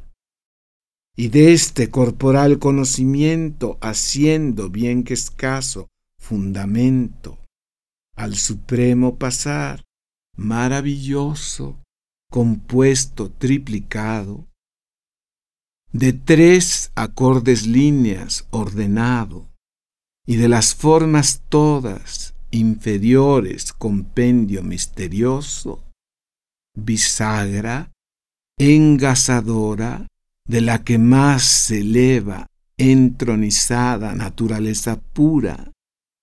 [1.17, 7.39] y de este corporal conocimiento, haciendo bien que escaso fundamento,
[8.19, 9.85] al supremo pasar,
[10.37, 11.79] maravilloso,
[12.29, 14.49] compuesto, triplicado,
[15.93, 19.49] de tres acordes líneas ordenado,
[20.27, 25.85] y de las formas todas inferiores compendio misterioso,
[26.75, 27.93] bisagra,
[28.59, 30.09] engasadora,
[30.45, 32.49] de la que más se eleva
[32.79, 35.71] entronizada naturaleza pura,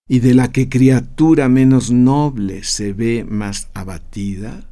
[0.07, 4.69] y de la que criatura menos noble se ve más abatida?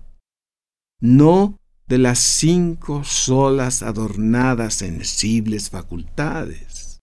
[1.00, 1.58] No
[1.88, 7.02] de las cinco solas adornadas sensibles facultades,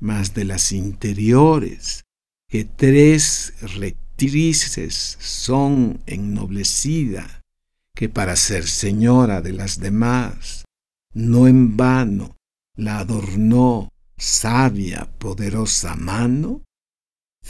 [0.00, 2.04] mas de las interiores,
[2.48, 7.42] que tres rectrices son ennoblecida,
[7.94, 10.64] que para ser señora de las demás,
[11.12, 12.36] no en vano
[12.76, 16.62] la adornó sabia, poderosa mano,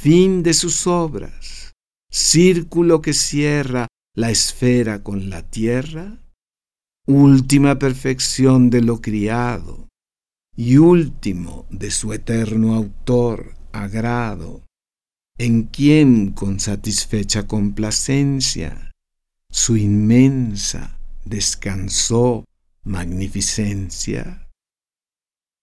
[0.00, 1.72] fin de sus obras,
[2.08, 6.22] círculo que cierra la esfera con la tierra,
[7.04, 9.88] última perfección de lo criado,
[10.54, 14.62] y último de su eterno autor, agrado,
[15.36, 18.92] en quien con satisfecha complacencia
[19.50, 22.44] su inmensa descansó
[22.84, 24.48] magnificencia.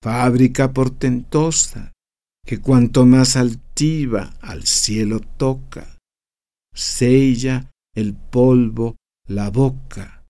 [0.04, 1.95] Fábrica portentosa,
[2.46, 5.98] que cuanto más altiva al cielo toca,
[6.74, 8.96] sella el polvo
[9.28, 10.24] la boca,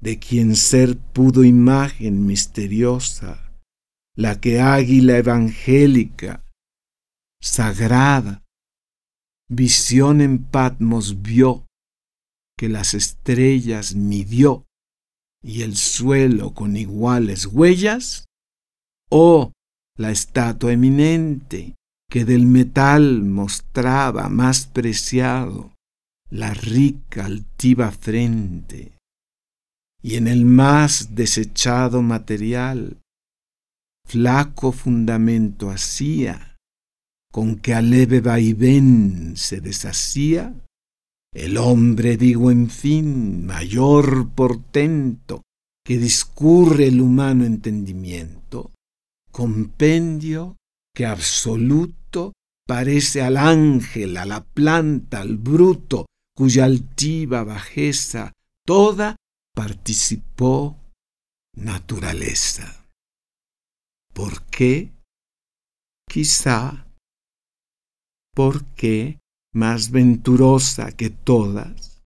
[0.00, 3.52] de quien ser pudo imagen misteriosa,
[4.14, 6.44] la que águila evangélica,
[7.42, 8.44] sagrada,
[9.48, 11.66] visión en Patmos vio,
[12.56, 14.66] que las estrellas midió
[15.42, 18.26] y el suelo con iguales huellas,
[19.10, 19.52] o
[19.98, 21.74] la estatua eminente
[22.10, 25.72] que del metal mostraba más preciado
[26.30, 28.92] la rica altiva frente,
[30.02, 32.98] y en el más desechado material
[34.06, 36.56] flaco fundamento hacía,
[37.30, 40.54] con que a leve vaivén se deshacía,
[41.34, 45.42] el hombre, digo en fin, mayor portento
[45.84, 48.70] que discurre el humano entendimiento,
[49.38, 50.56] compendio
[50.92, 52.32] que absoluto
[52.66, 58.32] parece al ángel, a la planta, al bruto, cuya altiva bajeza
[58.66, 59.14] toda
[59.54, 60.76] participó
[61.54, 62.84] naturaleza.
[64.12, 64.90] ¿Por qué?
[66.10, 66.88] Quizá
[68.34, 69.20] porque
[69.54, 72.02] más venturosa que todas,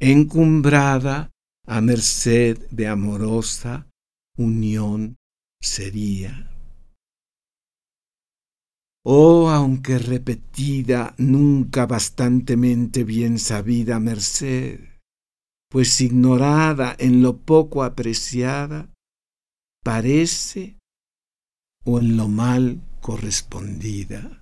[0.00, 1.30] encumbrada
[1.64, 3.86] a merced de amorosa
[4.36, 5.16] unión
[5.62, 6.50] sería.
[9.04, 14.80] Oh, aunque repetida, nunca bastantemente bien sabida merced,
[15.70, 18.92] pues ignorada en lo poco apreciada,
[19.82, 20.78] parece
[21.84, 24.41] o en lo mal correspondida.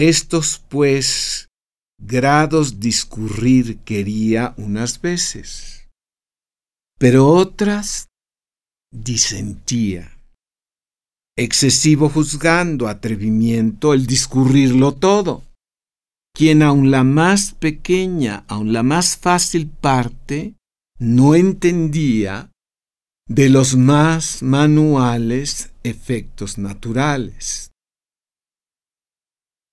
[0.00, 1.48] Estos pues
[2.00, 5.88] grados discurrir quería unas veces,
[7.00, 8.06] pero otras
[8.92, 10.16] disentía.
[11.36, 15.42] Excesivo juzgando atrevimiento el discurrirlo todo.
[16.32, 20.54] Quien aun la más pequeña, aun la más fácil parte,
[21.00, 22.52] no entendía
[23.26, 27.72] de los más manuales efectos naturales.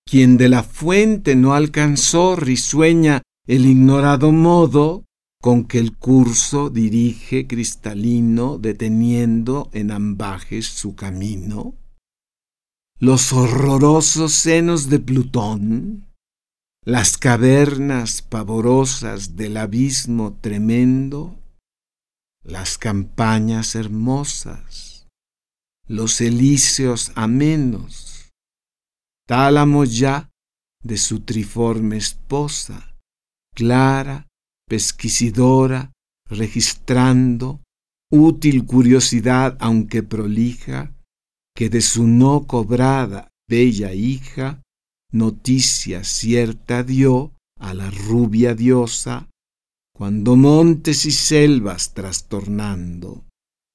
[0.08, 5.04] Quien de la fuente no alcanzó risueña el ignorado modo
[5.42, 11.76] con que el curso dirige cristalino deteniendo en ambajes su camino,
[13.00, 16.08] los horrorosos senos de Plutón,
[16.84, 21.38] las cavernas pavorosas del abismo tremendo,
[22.44, 25.08] las campañas hermosas,
[25.88, 28.05] los elíseos amenos,
[29.28, 30.30] tálamo ya
[30.84, 32.96] de su triforme esposa,
[33.56, 34.28] clara,
[34.68, 35.92] pesquisidora,
[36.30, 37.62] registrando,
[38.12, 40.96] útil curiosidad aunque prolija,
[41.56, 44.62] que de su no cobrada bella hija
[45.12, 49.30] noticia cierta dio a la rubia diosa,
[49.96, 53.24] cuando montes y selvas trastornando,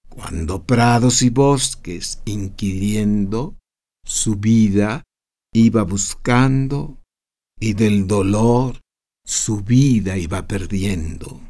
[0.08, 3.56] cuando prados y bosques inquiriendo,
[4.04, 5.02] su vida
[5.52, 6.98] iba buscando
[7.58, 8.80] y del dolor
[9.24, 11.40] su vida iba perdiendo.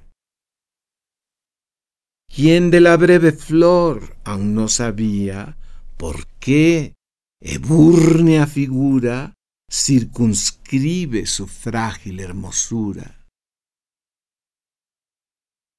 [2.29, 5.57] ¿Quién de la breve flor aún no sabía
[5.97, 6.95] por qué
[7.41, 9.35] ebúrnea figura
[9.71, 13.27] circunscribe su frágil hermosura.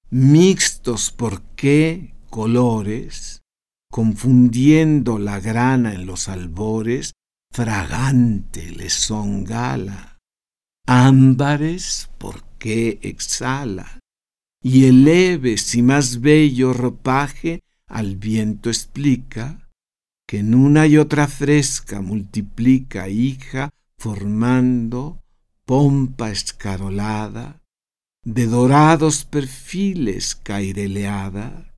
[0.09, 3.41] Mixtos por qué colores,
[3.91, 7.13] confundiendo la grana en los albores,
[7.51, 10.17] fragante les son gala.
[10.87, 13.99] Ámbares por qué exhala,
[14.63, 19.69] y eleve si más bello ropaje al viento explica,
[20.27, 25.21] que en una y otra fresca multiplica hija formando
[25.65, 27.61] pompa escarolada,
[28.23, 31.75] de dorados perfiles caireleada,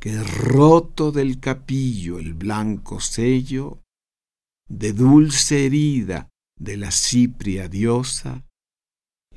[0.00, 3.82] que roto del capillo el blanco sello,
[4.68, 8.44] de dulce herida de la cipria diosa,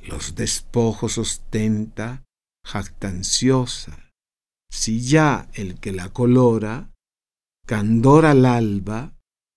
[0.03, 2.23] los despojos ostenta
[2.65, 4.11] jactanciosa,
[4.71, 6.91] si ya el que la colora,
[7.65, 9.15] candor al alba,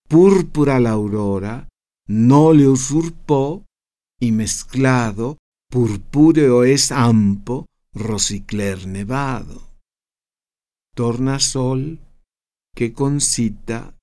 [0.09, 1.69] púrpura la aurora,
[2.07, 3.65] no le usurpó
[4.21, 5.39] y mezclado
[5.71, 9.71] purpúreo es ampo rosicler nevado.
[10.95, 12.01] Tornasol
[12.75, 13.94] que concita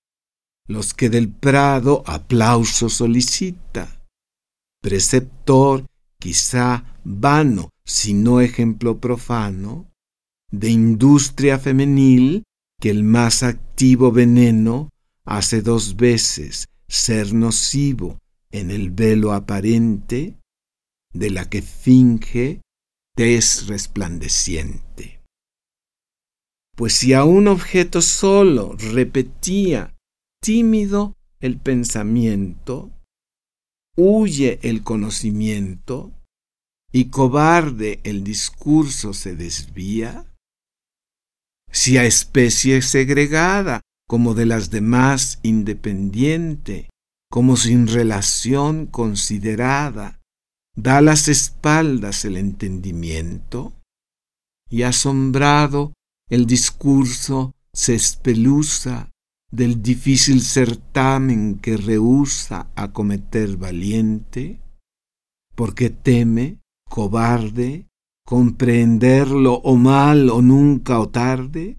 [0.72, 4.04] los que del prado aplauso solicita.
[4.82, 5.86] Preceptor,
[6.20, 9.92] quizá vano, si no ejemplo profano,
[10.52, 12.44] de industria femenil
[12.80, 14.90] que el más activo veneno
[15.26, 18.18] hace dos veces ser nocivo
[18.52, 20.36] en el velo aparente
[21.14, 22.62] de la que finge
[23.16, 25.22] tez resplandeciente.
[26.76, 29.94] Pues si a un objeto solo repetía
[30.42, 32.92] tímido el pensamiento,
[33.96, 36.12] huye el conocimiento
[36.92, 40.26] y cobarde el discurso se desvía,
[41.72, 46.90] si a especie segregada como de las demás independiente,
[47.30, 50.20] como sin relación considerada,
[50.76, 53.74] da las espaldas el entendimiento,
[54.70, 55.94] y asombrado
[56.30, 59.11] el discurso se espeluza
[59.52, 64.60] del difícil certamen que rehúsa acometer valiente,
[65.56, 66.58] porque teme,
[66.90, 67.88] cobarde,
[68.26, 71.78] comprenderlo o mal o nunca o tarde,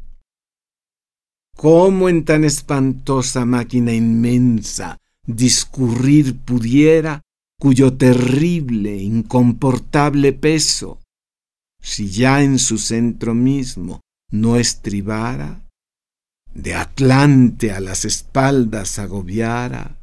[1.56, 7.22] ¿Cómo en tan espantosa máquina inmensa discurrir pudiera
[7.60, 10.98] cuyo terrible, incomportable peso,
[11.80, 14.00] si ya en su centro mismo
[14.32, 15.62] no estribara,
[16.54, 19.98] de Atlante a las espaldas agobiara,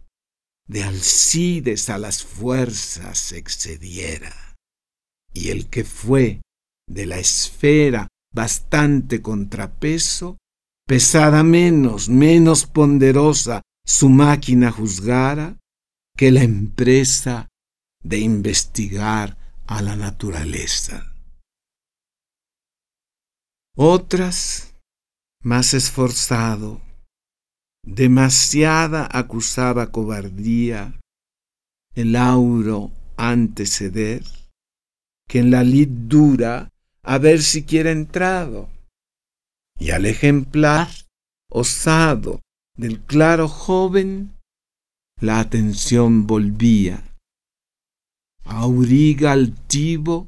[0.68, 4.56] de Alcides a las fuerzas excediera,
[5.34, 6.42] y el que fue
[6.88, 10.38] de la esfera bastante contrapeso,
[10.88, 15.58] pesada menos, menos ponderosa su máquina juzgara
[16.16, 17.48] que la empresa
[18.04, 19.38] de investigar
[19.68, 21.14] a la naturaleza.
[23.76, 24.69] Otras,
[25.44, 26.82] más esforzado,
[27.86, 31.00] demasiada acusaba cobardía,
[31.96, 34.24] el auro anteceder,
[35.28, 36.70] que en la lid dura
[37.04, 38.70] a ver si quiere entrado,
[39.80, 40.90] y al ejemplar
[41.50, 42.42] osado
[42.76, 44.36] del claro joven,
[45.22, 47.04] la atención volvía.
[48.46, 50.28] Auriga altivo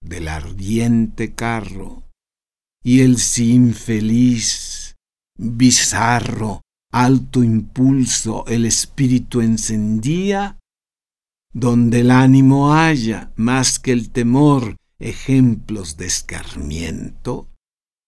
[0.00, 2.04] del ardiente carro,
[2.82, 4.96] y el si infeliz,
[5.36, 6.62] bizarro,
[6.92, 10.58] alto impulso el espíritu encendía,
[11.52, 17.48] donde el ánimo haya más que el temor ejemplos de escarmiento,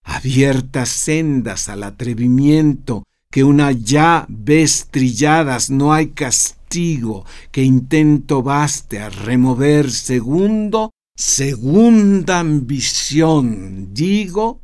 [0.05, 9.01] abiertas sendas al atrevimiento, que una ya vez trilladas no hay castigo que intento baste
[9.01, 14.63] a remover segundo, segunda ambición, digo,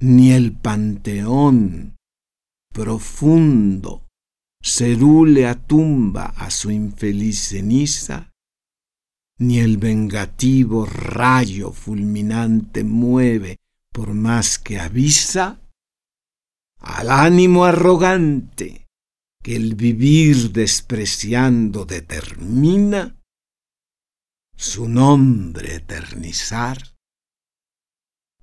[0.00, 1.96] ni el panteón
[2.72, 4.06] profundo
[4.62, 8.30] cerule a tumba a su infeliz ceniza,
[9.38, 13.56] ni el vengativo rayo fulminante mueve
[13.92, 15.60] por más que avisa
[16.80, 18.86] al ánimo arrogante
[19.42, 23.17] que el vivir despreciando determina
[24.60, 26.96] su nombre eternizar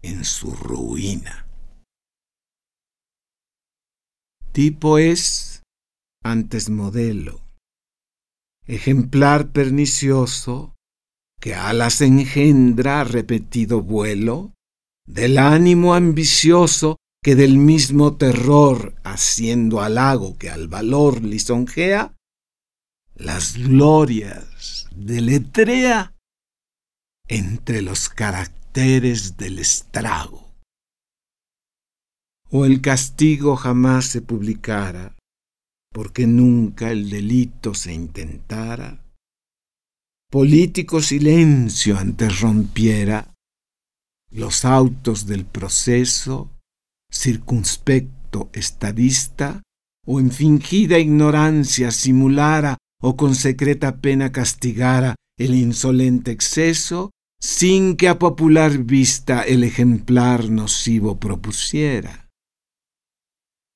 [0.01, 1.45] en su ruina.
[4.53, 5.61] Tipo es
[6.24, 7.41] antes modelo,
[8.66, 10.74] ejemplar pernicioso
[11.41, 14.53] que alas engendra repetido vuelo,
[15.05, 22.16] del ánimo ambicioso que del mismo terror, haciendo halago que al valor lisonjea,
[23.16, 24.55] las glorias
[24.96, 26.16] deletrea
[27.28, 30.54] entre los caracteres del estrago.
[32.50, 35.16] O el castigo jamás se publicara,
[35.91, 39.04] porque nunca el delito se intentara,
[40.32, 43.34] político silencio antes rompiera
[44.32, 46.52] los autos del proceso,
[47.12, 49.62] circunspecto estadista,
[50.06, 58.08] o en fingida ignorancia simulara o con secreta pena castigara el insolente exceso, sin que
[58.08, 62.30] a popular vista el ejemplar nocivo propusiera.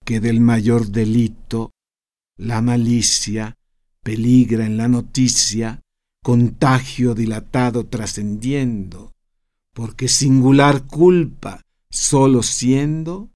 [0.05, 1.71] Que del mayor delito,
[2.37, 3.55] la malicia,
[4.01, 5.81] peligra en la noticia,
[6.23, 9.11] contagio dilatado trascendiendo,
[9.73, 11.61] porque singular culpa,
[11.91, 13.29] solo siendo,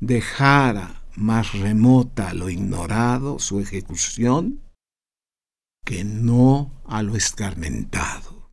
[0.00, 4.65] dejara más remota lo ignorado su ejecución
[5.86, 8.50] que no a lo escarmentado.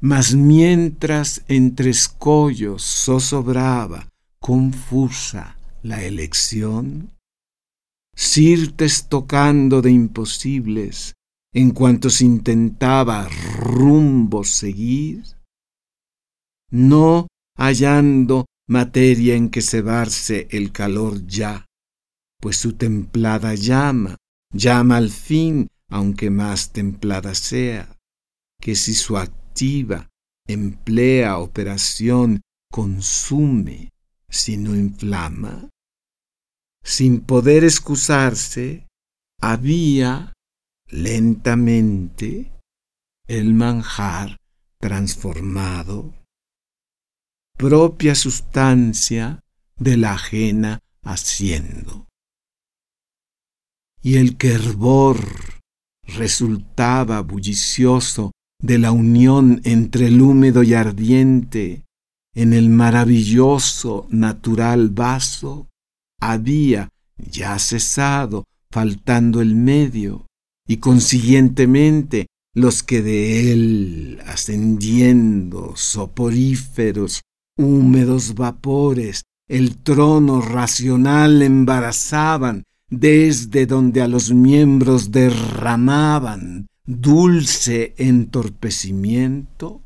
[0.00, 4.08] Mas mientras entre escollos zozobraba
[4.40, 7.16] confusa la elección,
[8.18, 11.12] Sirtes tocando de imposibles
[11.52, 15.22] en cuanto se intentaba rumbo seguir,
[16.70, 17.26] no
[17.58, 21.65] hallando materia en que cebarse el calor ya,
[22.40, 24.16] pues su templada llama,
[24.52, 27.96] llama al fin, aunque más templada sea,
[28.60, 30.08] que si su activa
[30.46, 33.90] emplea operación consume,
[34.28, 35.68] si no inflama,
[36.82, 38.86] sin poder excusarse,
[39.40, 40.32] había
[40.88, 42.52] lentamente
[43.26, 44.36] el manjar
[44.78, 46.14] transformado,
[47.56, 49.40] propia sustancia
[49.76, 52.05] de la ajena haciendo.
[54.06, 55.18] Y el que hervor
[56.04, 58.30] resultaba bullicioso
[58.62, 61.82] de la unión entre el húmedo y ardiente.
[62.32, 65.66] En el maravilloso natural vaso,
[66.20, 70.26] había ya cesado, faltando el medio,
[70.68, 77.22] y consiguientemente los que de él, ascendiendo soporíferos,
[77.58, 89.82] húmedos vapores, el trono racional embarazaban, desde donde a los miembros derramaban dulce entorpecimiento,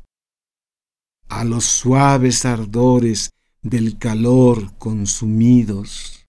[1.27, 3.31] a los suaves ardores
[3.61, 6.25] del calor consumidos,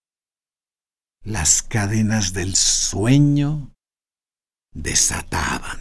[1.24, 3.72] las cadenas del sueño
[4.74, 5.80] desataban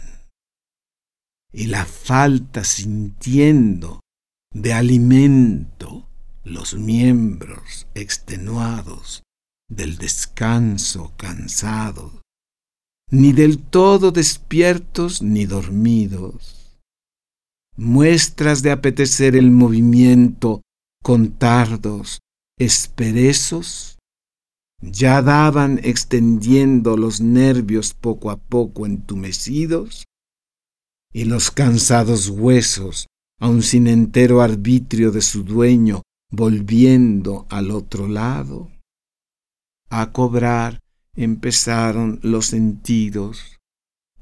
[1.52, 4.00] y la falta sintiendo
[4.54, 6.08] de alimento
[6.44, 9.22] los miembros extenuados
[9.76, 12.22] del descanso cansado,
[13.10, 16.78] ni del todo despiertos ni dormidos,
[17.76, 20.62] muestras de apetecer el movimiento
[21.02, 22.20] con tardos,
[22.58, 23.98] esperezos
[24.82, 30.04] ya daban extendiendo los nervios poco a poco entumecidos,
[31.12, 33.06] y los cansados huesos,
[33.38, 38.71] aun sin entero arbitrio de su dueño, volviendo al otro lado.
[39.94, 40.80] A cobrar
[41.14, 43.60] empezaron los sentidos,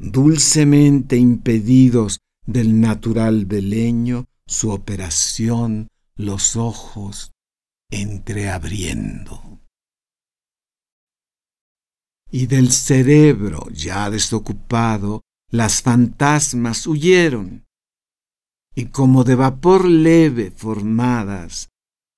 [0.00, 7.30] dulcemente impedidos del natural beleño, su operación, los ojos
[7.88, 9.60] entreabriendo.
[12.32, 15.20] Y del cerebro ya desocupado,
[15.52, 17.64] las fantasmas huyeron,
[18.74, 21.68] y como de vapor leve formadas,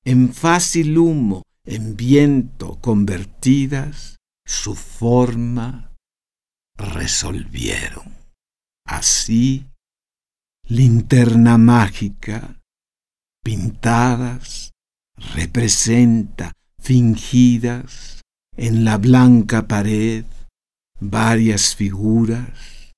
[0.06, 5.94] en fácil humo, en viento convertidas, su forma
[6.76, 8.16] resolvieron.
[8.84, 9.66] Así,
[10.66, 12.60] linterna mágica,
[13.42, 14.72] pintadas,
[15.34, 18.22] representa fingidas
[18.56, 20.24] en la blanca pared
[21.00, 22.92] varias figuras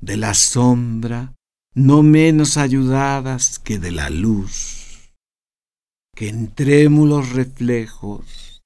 [0.00, 1.34] de la sombra
[1.74, 4.83] no menos ayudadas que de la luz,
[6.14, 8.62] que en trémulos reflejos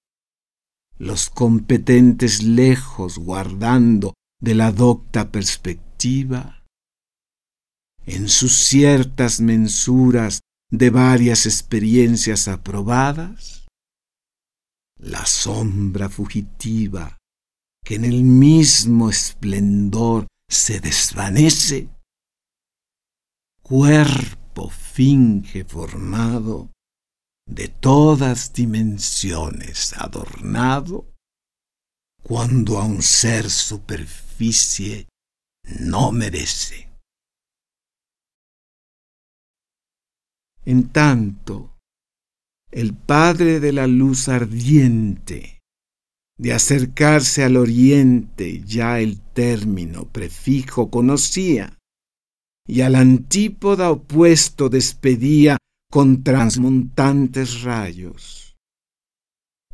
[0.99, 6.65] los competentes lejos guardando de la docta perspectiva,
[8.05, 10.41] en sus ciertas mensuras
[10.71, 13.67] de varias experiencias aprobadas,
[14.99, 17.19] la sombra fugitiva
[17.85, 21.89] que en el mismo esplendor se desvanece,
[23.63, 26.71] cuerpo finge formado,
[27.49, 31.07] de todas dimensiones adornado,
[32.23, 35.09] cuando a un ser superficie
[35.81, 36.89] no merece.
[40.65, 41.79] En tanto,
[42.71, 45.61] el Padre de la luz ardiente,
[46.37, 51.79] de acercarse al oriente ya el término prefijo conocía,
[52.67, 55.57] y al antípoda opuesto despedía
[55.91, 58.57] con transmontantes rayos,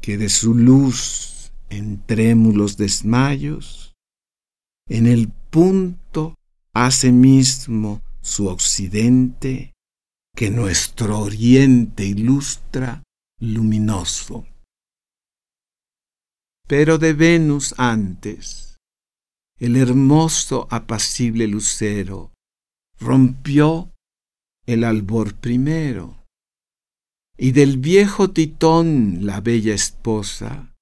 [0.01, 3.95] que de su luz en trémulos desmayos,
[4.89, 6.37] en el punto
[6.73, 9.73] hace mismo su occidente,
[10.37, 13.03] que nuestro oriente ilustra
[13.41, 14.47] luminoso.
[16.67, 18.77] Pero de Venus antes,
[19.59, 22.33] el hermoso apacible lucero
[22.99, 23.93] rompió
[24.67, 26.25] el albor primero,
[27.37, 30.75] y del viejo Titón la bella esposa,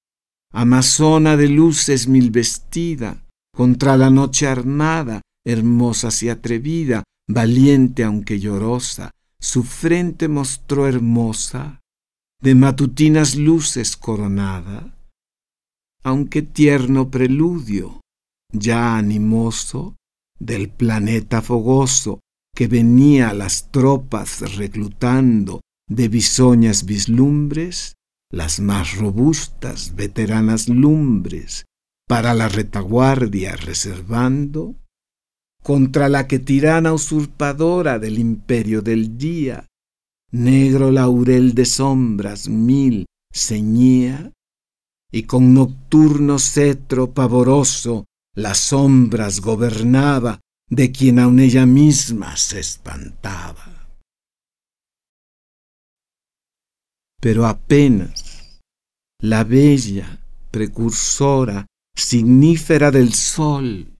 [0.51, 9.11] amazona de luces mil vestida, contra la noche armada, hermosa y atrevida, valiente aunque llorosa,
[9.39, 11.81] su frente mostró hermosa,
[12.41, 14.95] de matutinas luces coronada,
[16.03, 18.01] aunque tierno preludio,
[18.51, 19.95] ya animoso,
[20.39, 22.19] del planeta fogoso,
[22.55, 27.93] que venía las tropas reclutando de bisoñas vislumbres,
[28.31, 31.65] las más robustas, veteranas lumbres,
[32.07, 34.75] para la retaguardia reservando,
[35.63, 39.67] contra la que tirana usurpadora del imperio del día,
[40.31, 44.31] negro laurel de sombras mil ceñía,
[45.11, 50.39] y con nocturno cetro pavoroso las sombras gobernaba
[50.75, 53.87] de quien aun ella misma se espantaba.
[57.21, 58.59] Pero apenas
[59.21, 60.19] la bella
[60.51, 61.65] precursora
[61.95, 63.95] signífera del sol,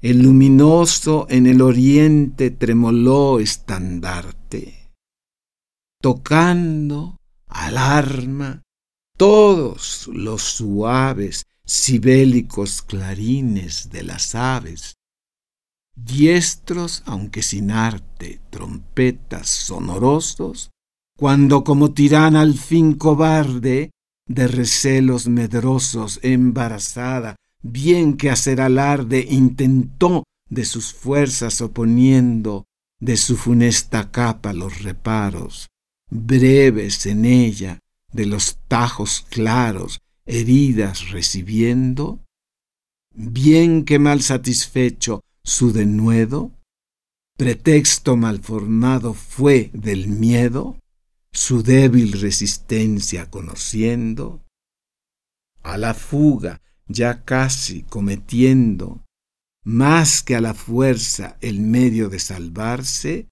[0.00, 4.92] el luminoso en el oriente tremoló estandarte,
[6.00, 7.18] tocando
[7.48, 8.62] alarma
[9.18, 14.94] todos los suaves sibélicos clarines de las aves
[15.94, 20.70] diestros aunque sin arte, trompetas sonorosos,
[21.16, 23.90] cuando como tirana al fin cobarde,
[24.26, 32.64] de recelos medrosos embarazada, bien que hacer alarde intentó de sus fuerzas oponiendo
[33.00, 35.68] de su funesta capa los reparos,
[36.10, 37.78] breves en ella,
[38.12, 42.20] de los tajos claros, heridas recibiendo,
[43.14, 46.52] bien que mal satisfecho su denuedo,
[47.36, 50.78] pretexto malformado fue del miedo,
[51.32, 54.42] su débil resistencia conociendo,
[55.62, 59.04] a la fuga ya casi cometiendo,
[59.64, 63.28] más que a la fuerza el medio de salvarse,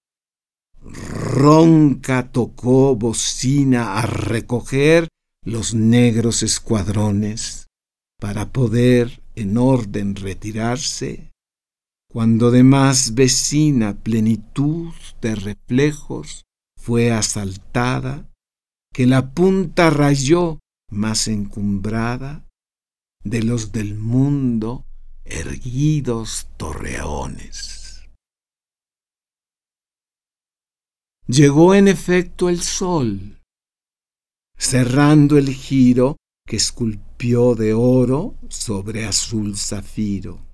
[0.81, 5.09] ronca tocó bocina a recoger
[5.45, 7.67] los negros escuadrones
[8.21, 11.31] para poder en orden retirarse,
[12.11, 16.45] cuando de más vecina plenitud de reflejos
[16.77, 18.31] fue asaltada,
[18.95, 20.59] que la punta rayó
[20.91, 22.49] más encumbrada
[23.23, 24.87] de los del mundo
[25.25, 28.09] erguidos torreones.
[31.27, 33.39] Llegó en efecto el sol,
[34.57, 40.48] cerrando el giro que esculpió de oro sobre azul zafiro,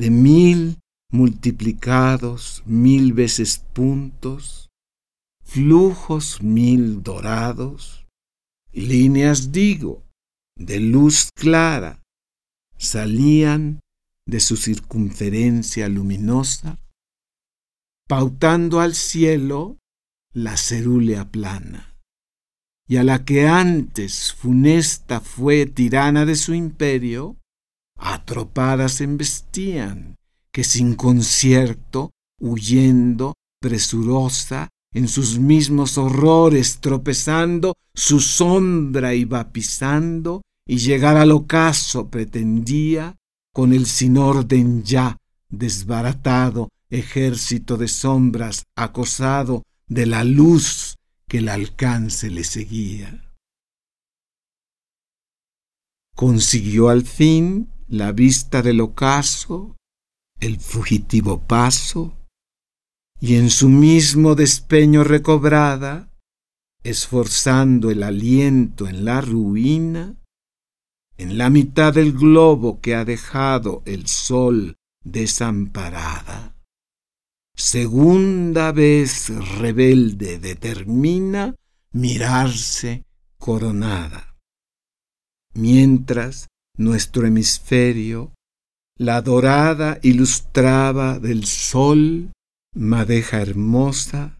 [0.00, 0.78] de mil
[1.12, 4.70] multiplicados mil veces puntos,
[5.44, 8.06] flujos mil dorados,
[8.72, 10.02] líneas digo,
[10.56, 12.02] de luz clara,
[12.78, 13.80] salían
[14.26, 16.78] de su circunferencia luminosa,
[18.08, 19.76] pautando al cielo
[20.32, 21.94] la cerúlea plana
[22.88, 27.36] y a la que antes funesta fue tirana de su imperio,
[28.00, 30.16] atropadas embestían,
[30.52, 40.78] que sin concierto, huyendo, presurosa, en sus mismos horrores tropezando, su sombra iba pisando, y
[40.78, 43.16] llegar al ocaso pretendía,
[43.52, 45.16] con el sin orden ya
[45.48, 50.96] desbaratado, ejército de sombras acosado de la luz
[51.28, 53.32] que el alcance le seguía.
[56.14, 59.76] Consiguió al fin la vista del ocaso,
[60.40, 62.16] el fugitivo paso,
[63.20, 66.08] y en su mismo despeño recobrada,
[66.82, 70.16] esforzando el aliento en la ruina,
[71.18, 76.54] en la mitad del globo que ha dejado el sol desamparada
[77.60, 79.28] segunda vez
[79.58, 81.54] rebelde determina
[81.92, 83.04] mirarse
[83.38, 84.38] coronada.
[85.52, 86.48] Mientras
[86.80, 88.32] nuestro hemisferio
[88.98, 92.32] la dorada ilustraba del sol,
[92.74, 94.38] madeja hermosa,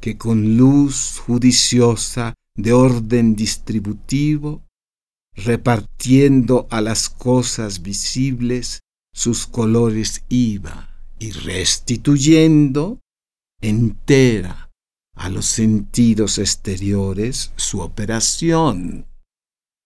[0.00, 4.62] que con luz judiciosa de orden distributivo,
[5.34, 8.80] repartiendo a las cosas visibles
[9.14, 12.98] sus colores iba y restituyendo
[13.60, 14.70] entera
[15.14, 19.06] a los sentidos exteriores su operación,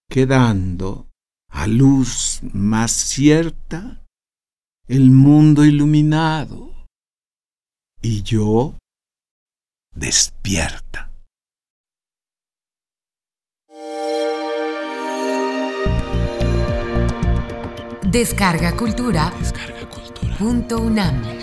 [0.08, 1.11] quedando
[1.52, 4.02] a luz más cierta
[4.88, 6.72] el mundo iluminado
[8.00, 8.74] y yo
[9.94, 11.10] despierta.
[18.02, 19.32] Descarga Cultura.
[19.38, 20.36] Descarga Cultura.
[20.36, 21.41] Punto UNAM.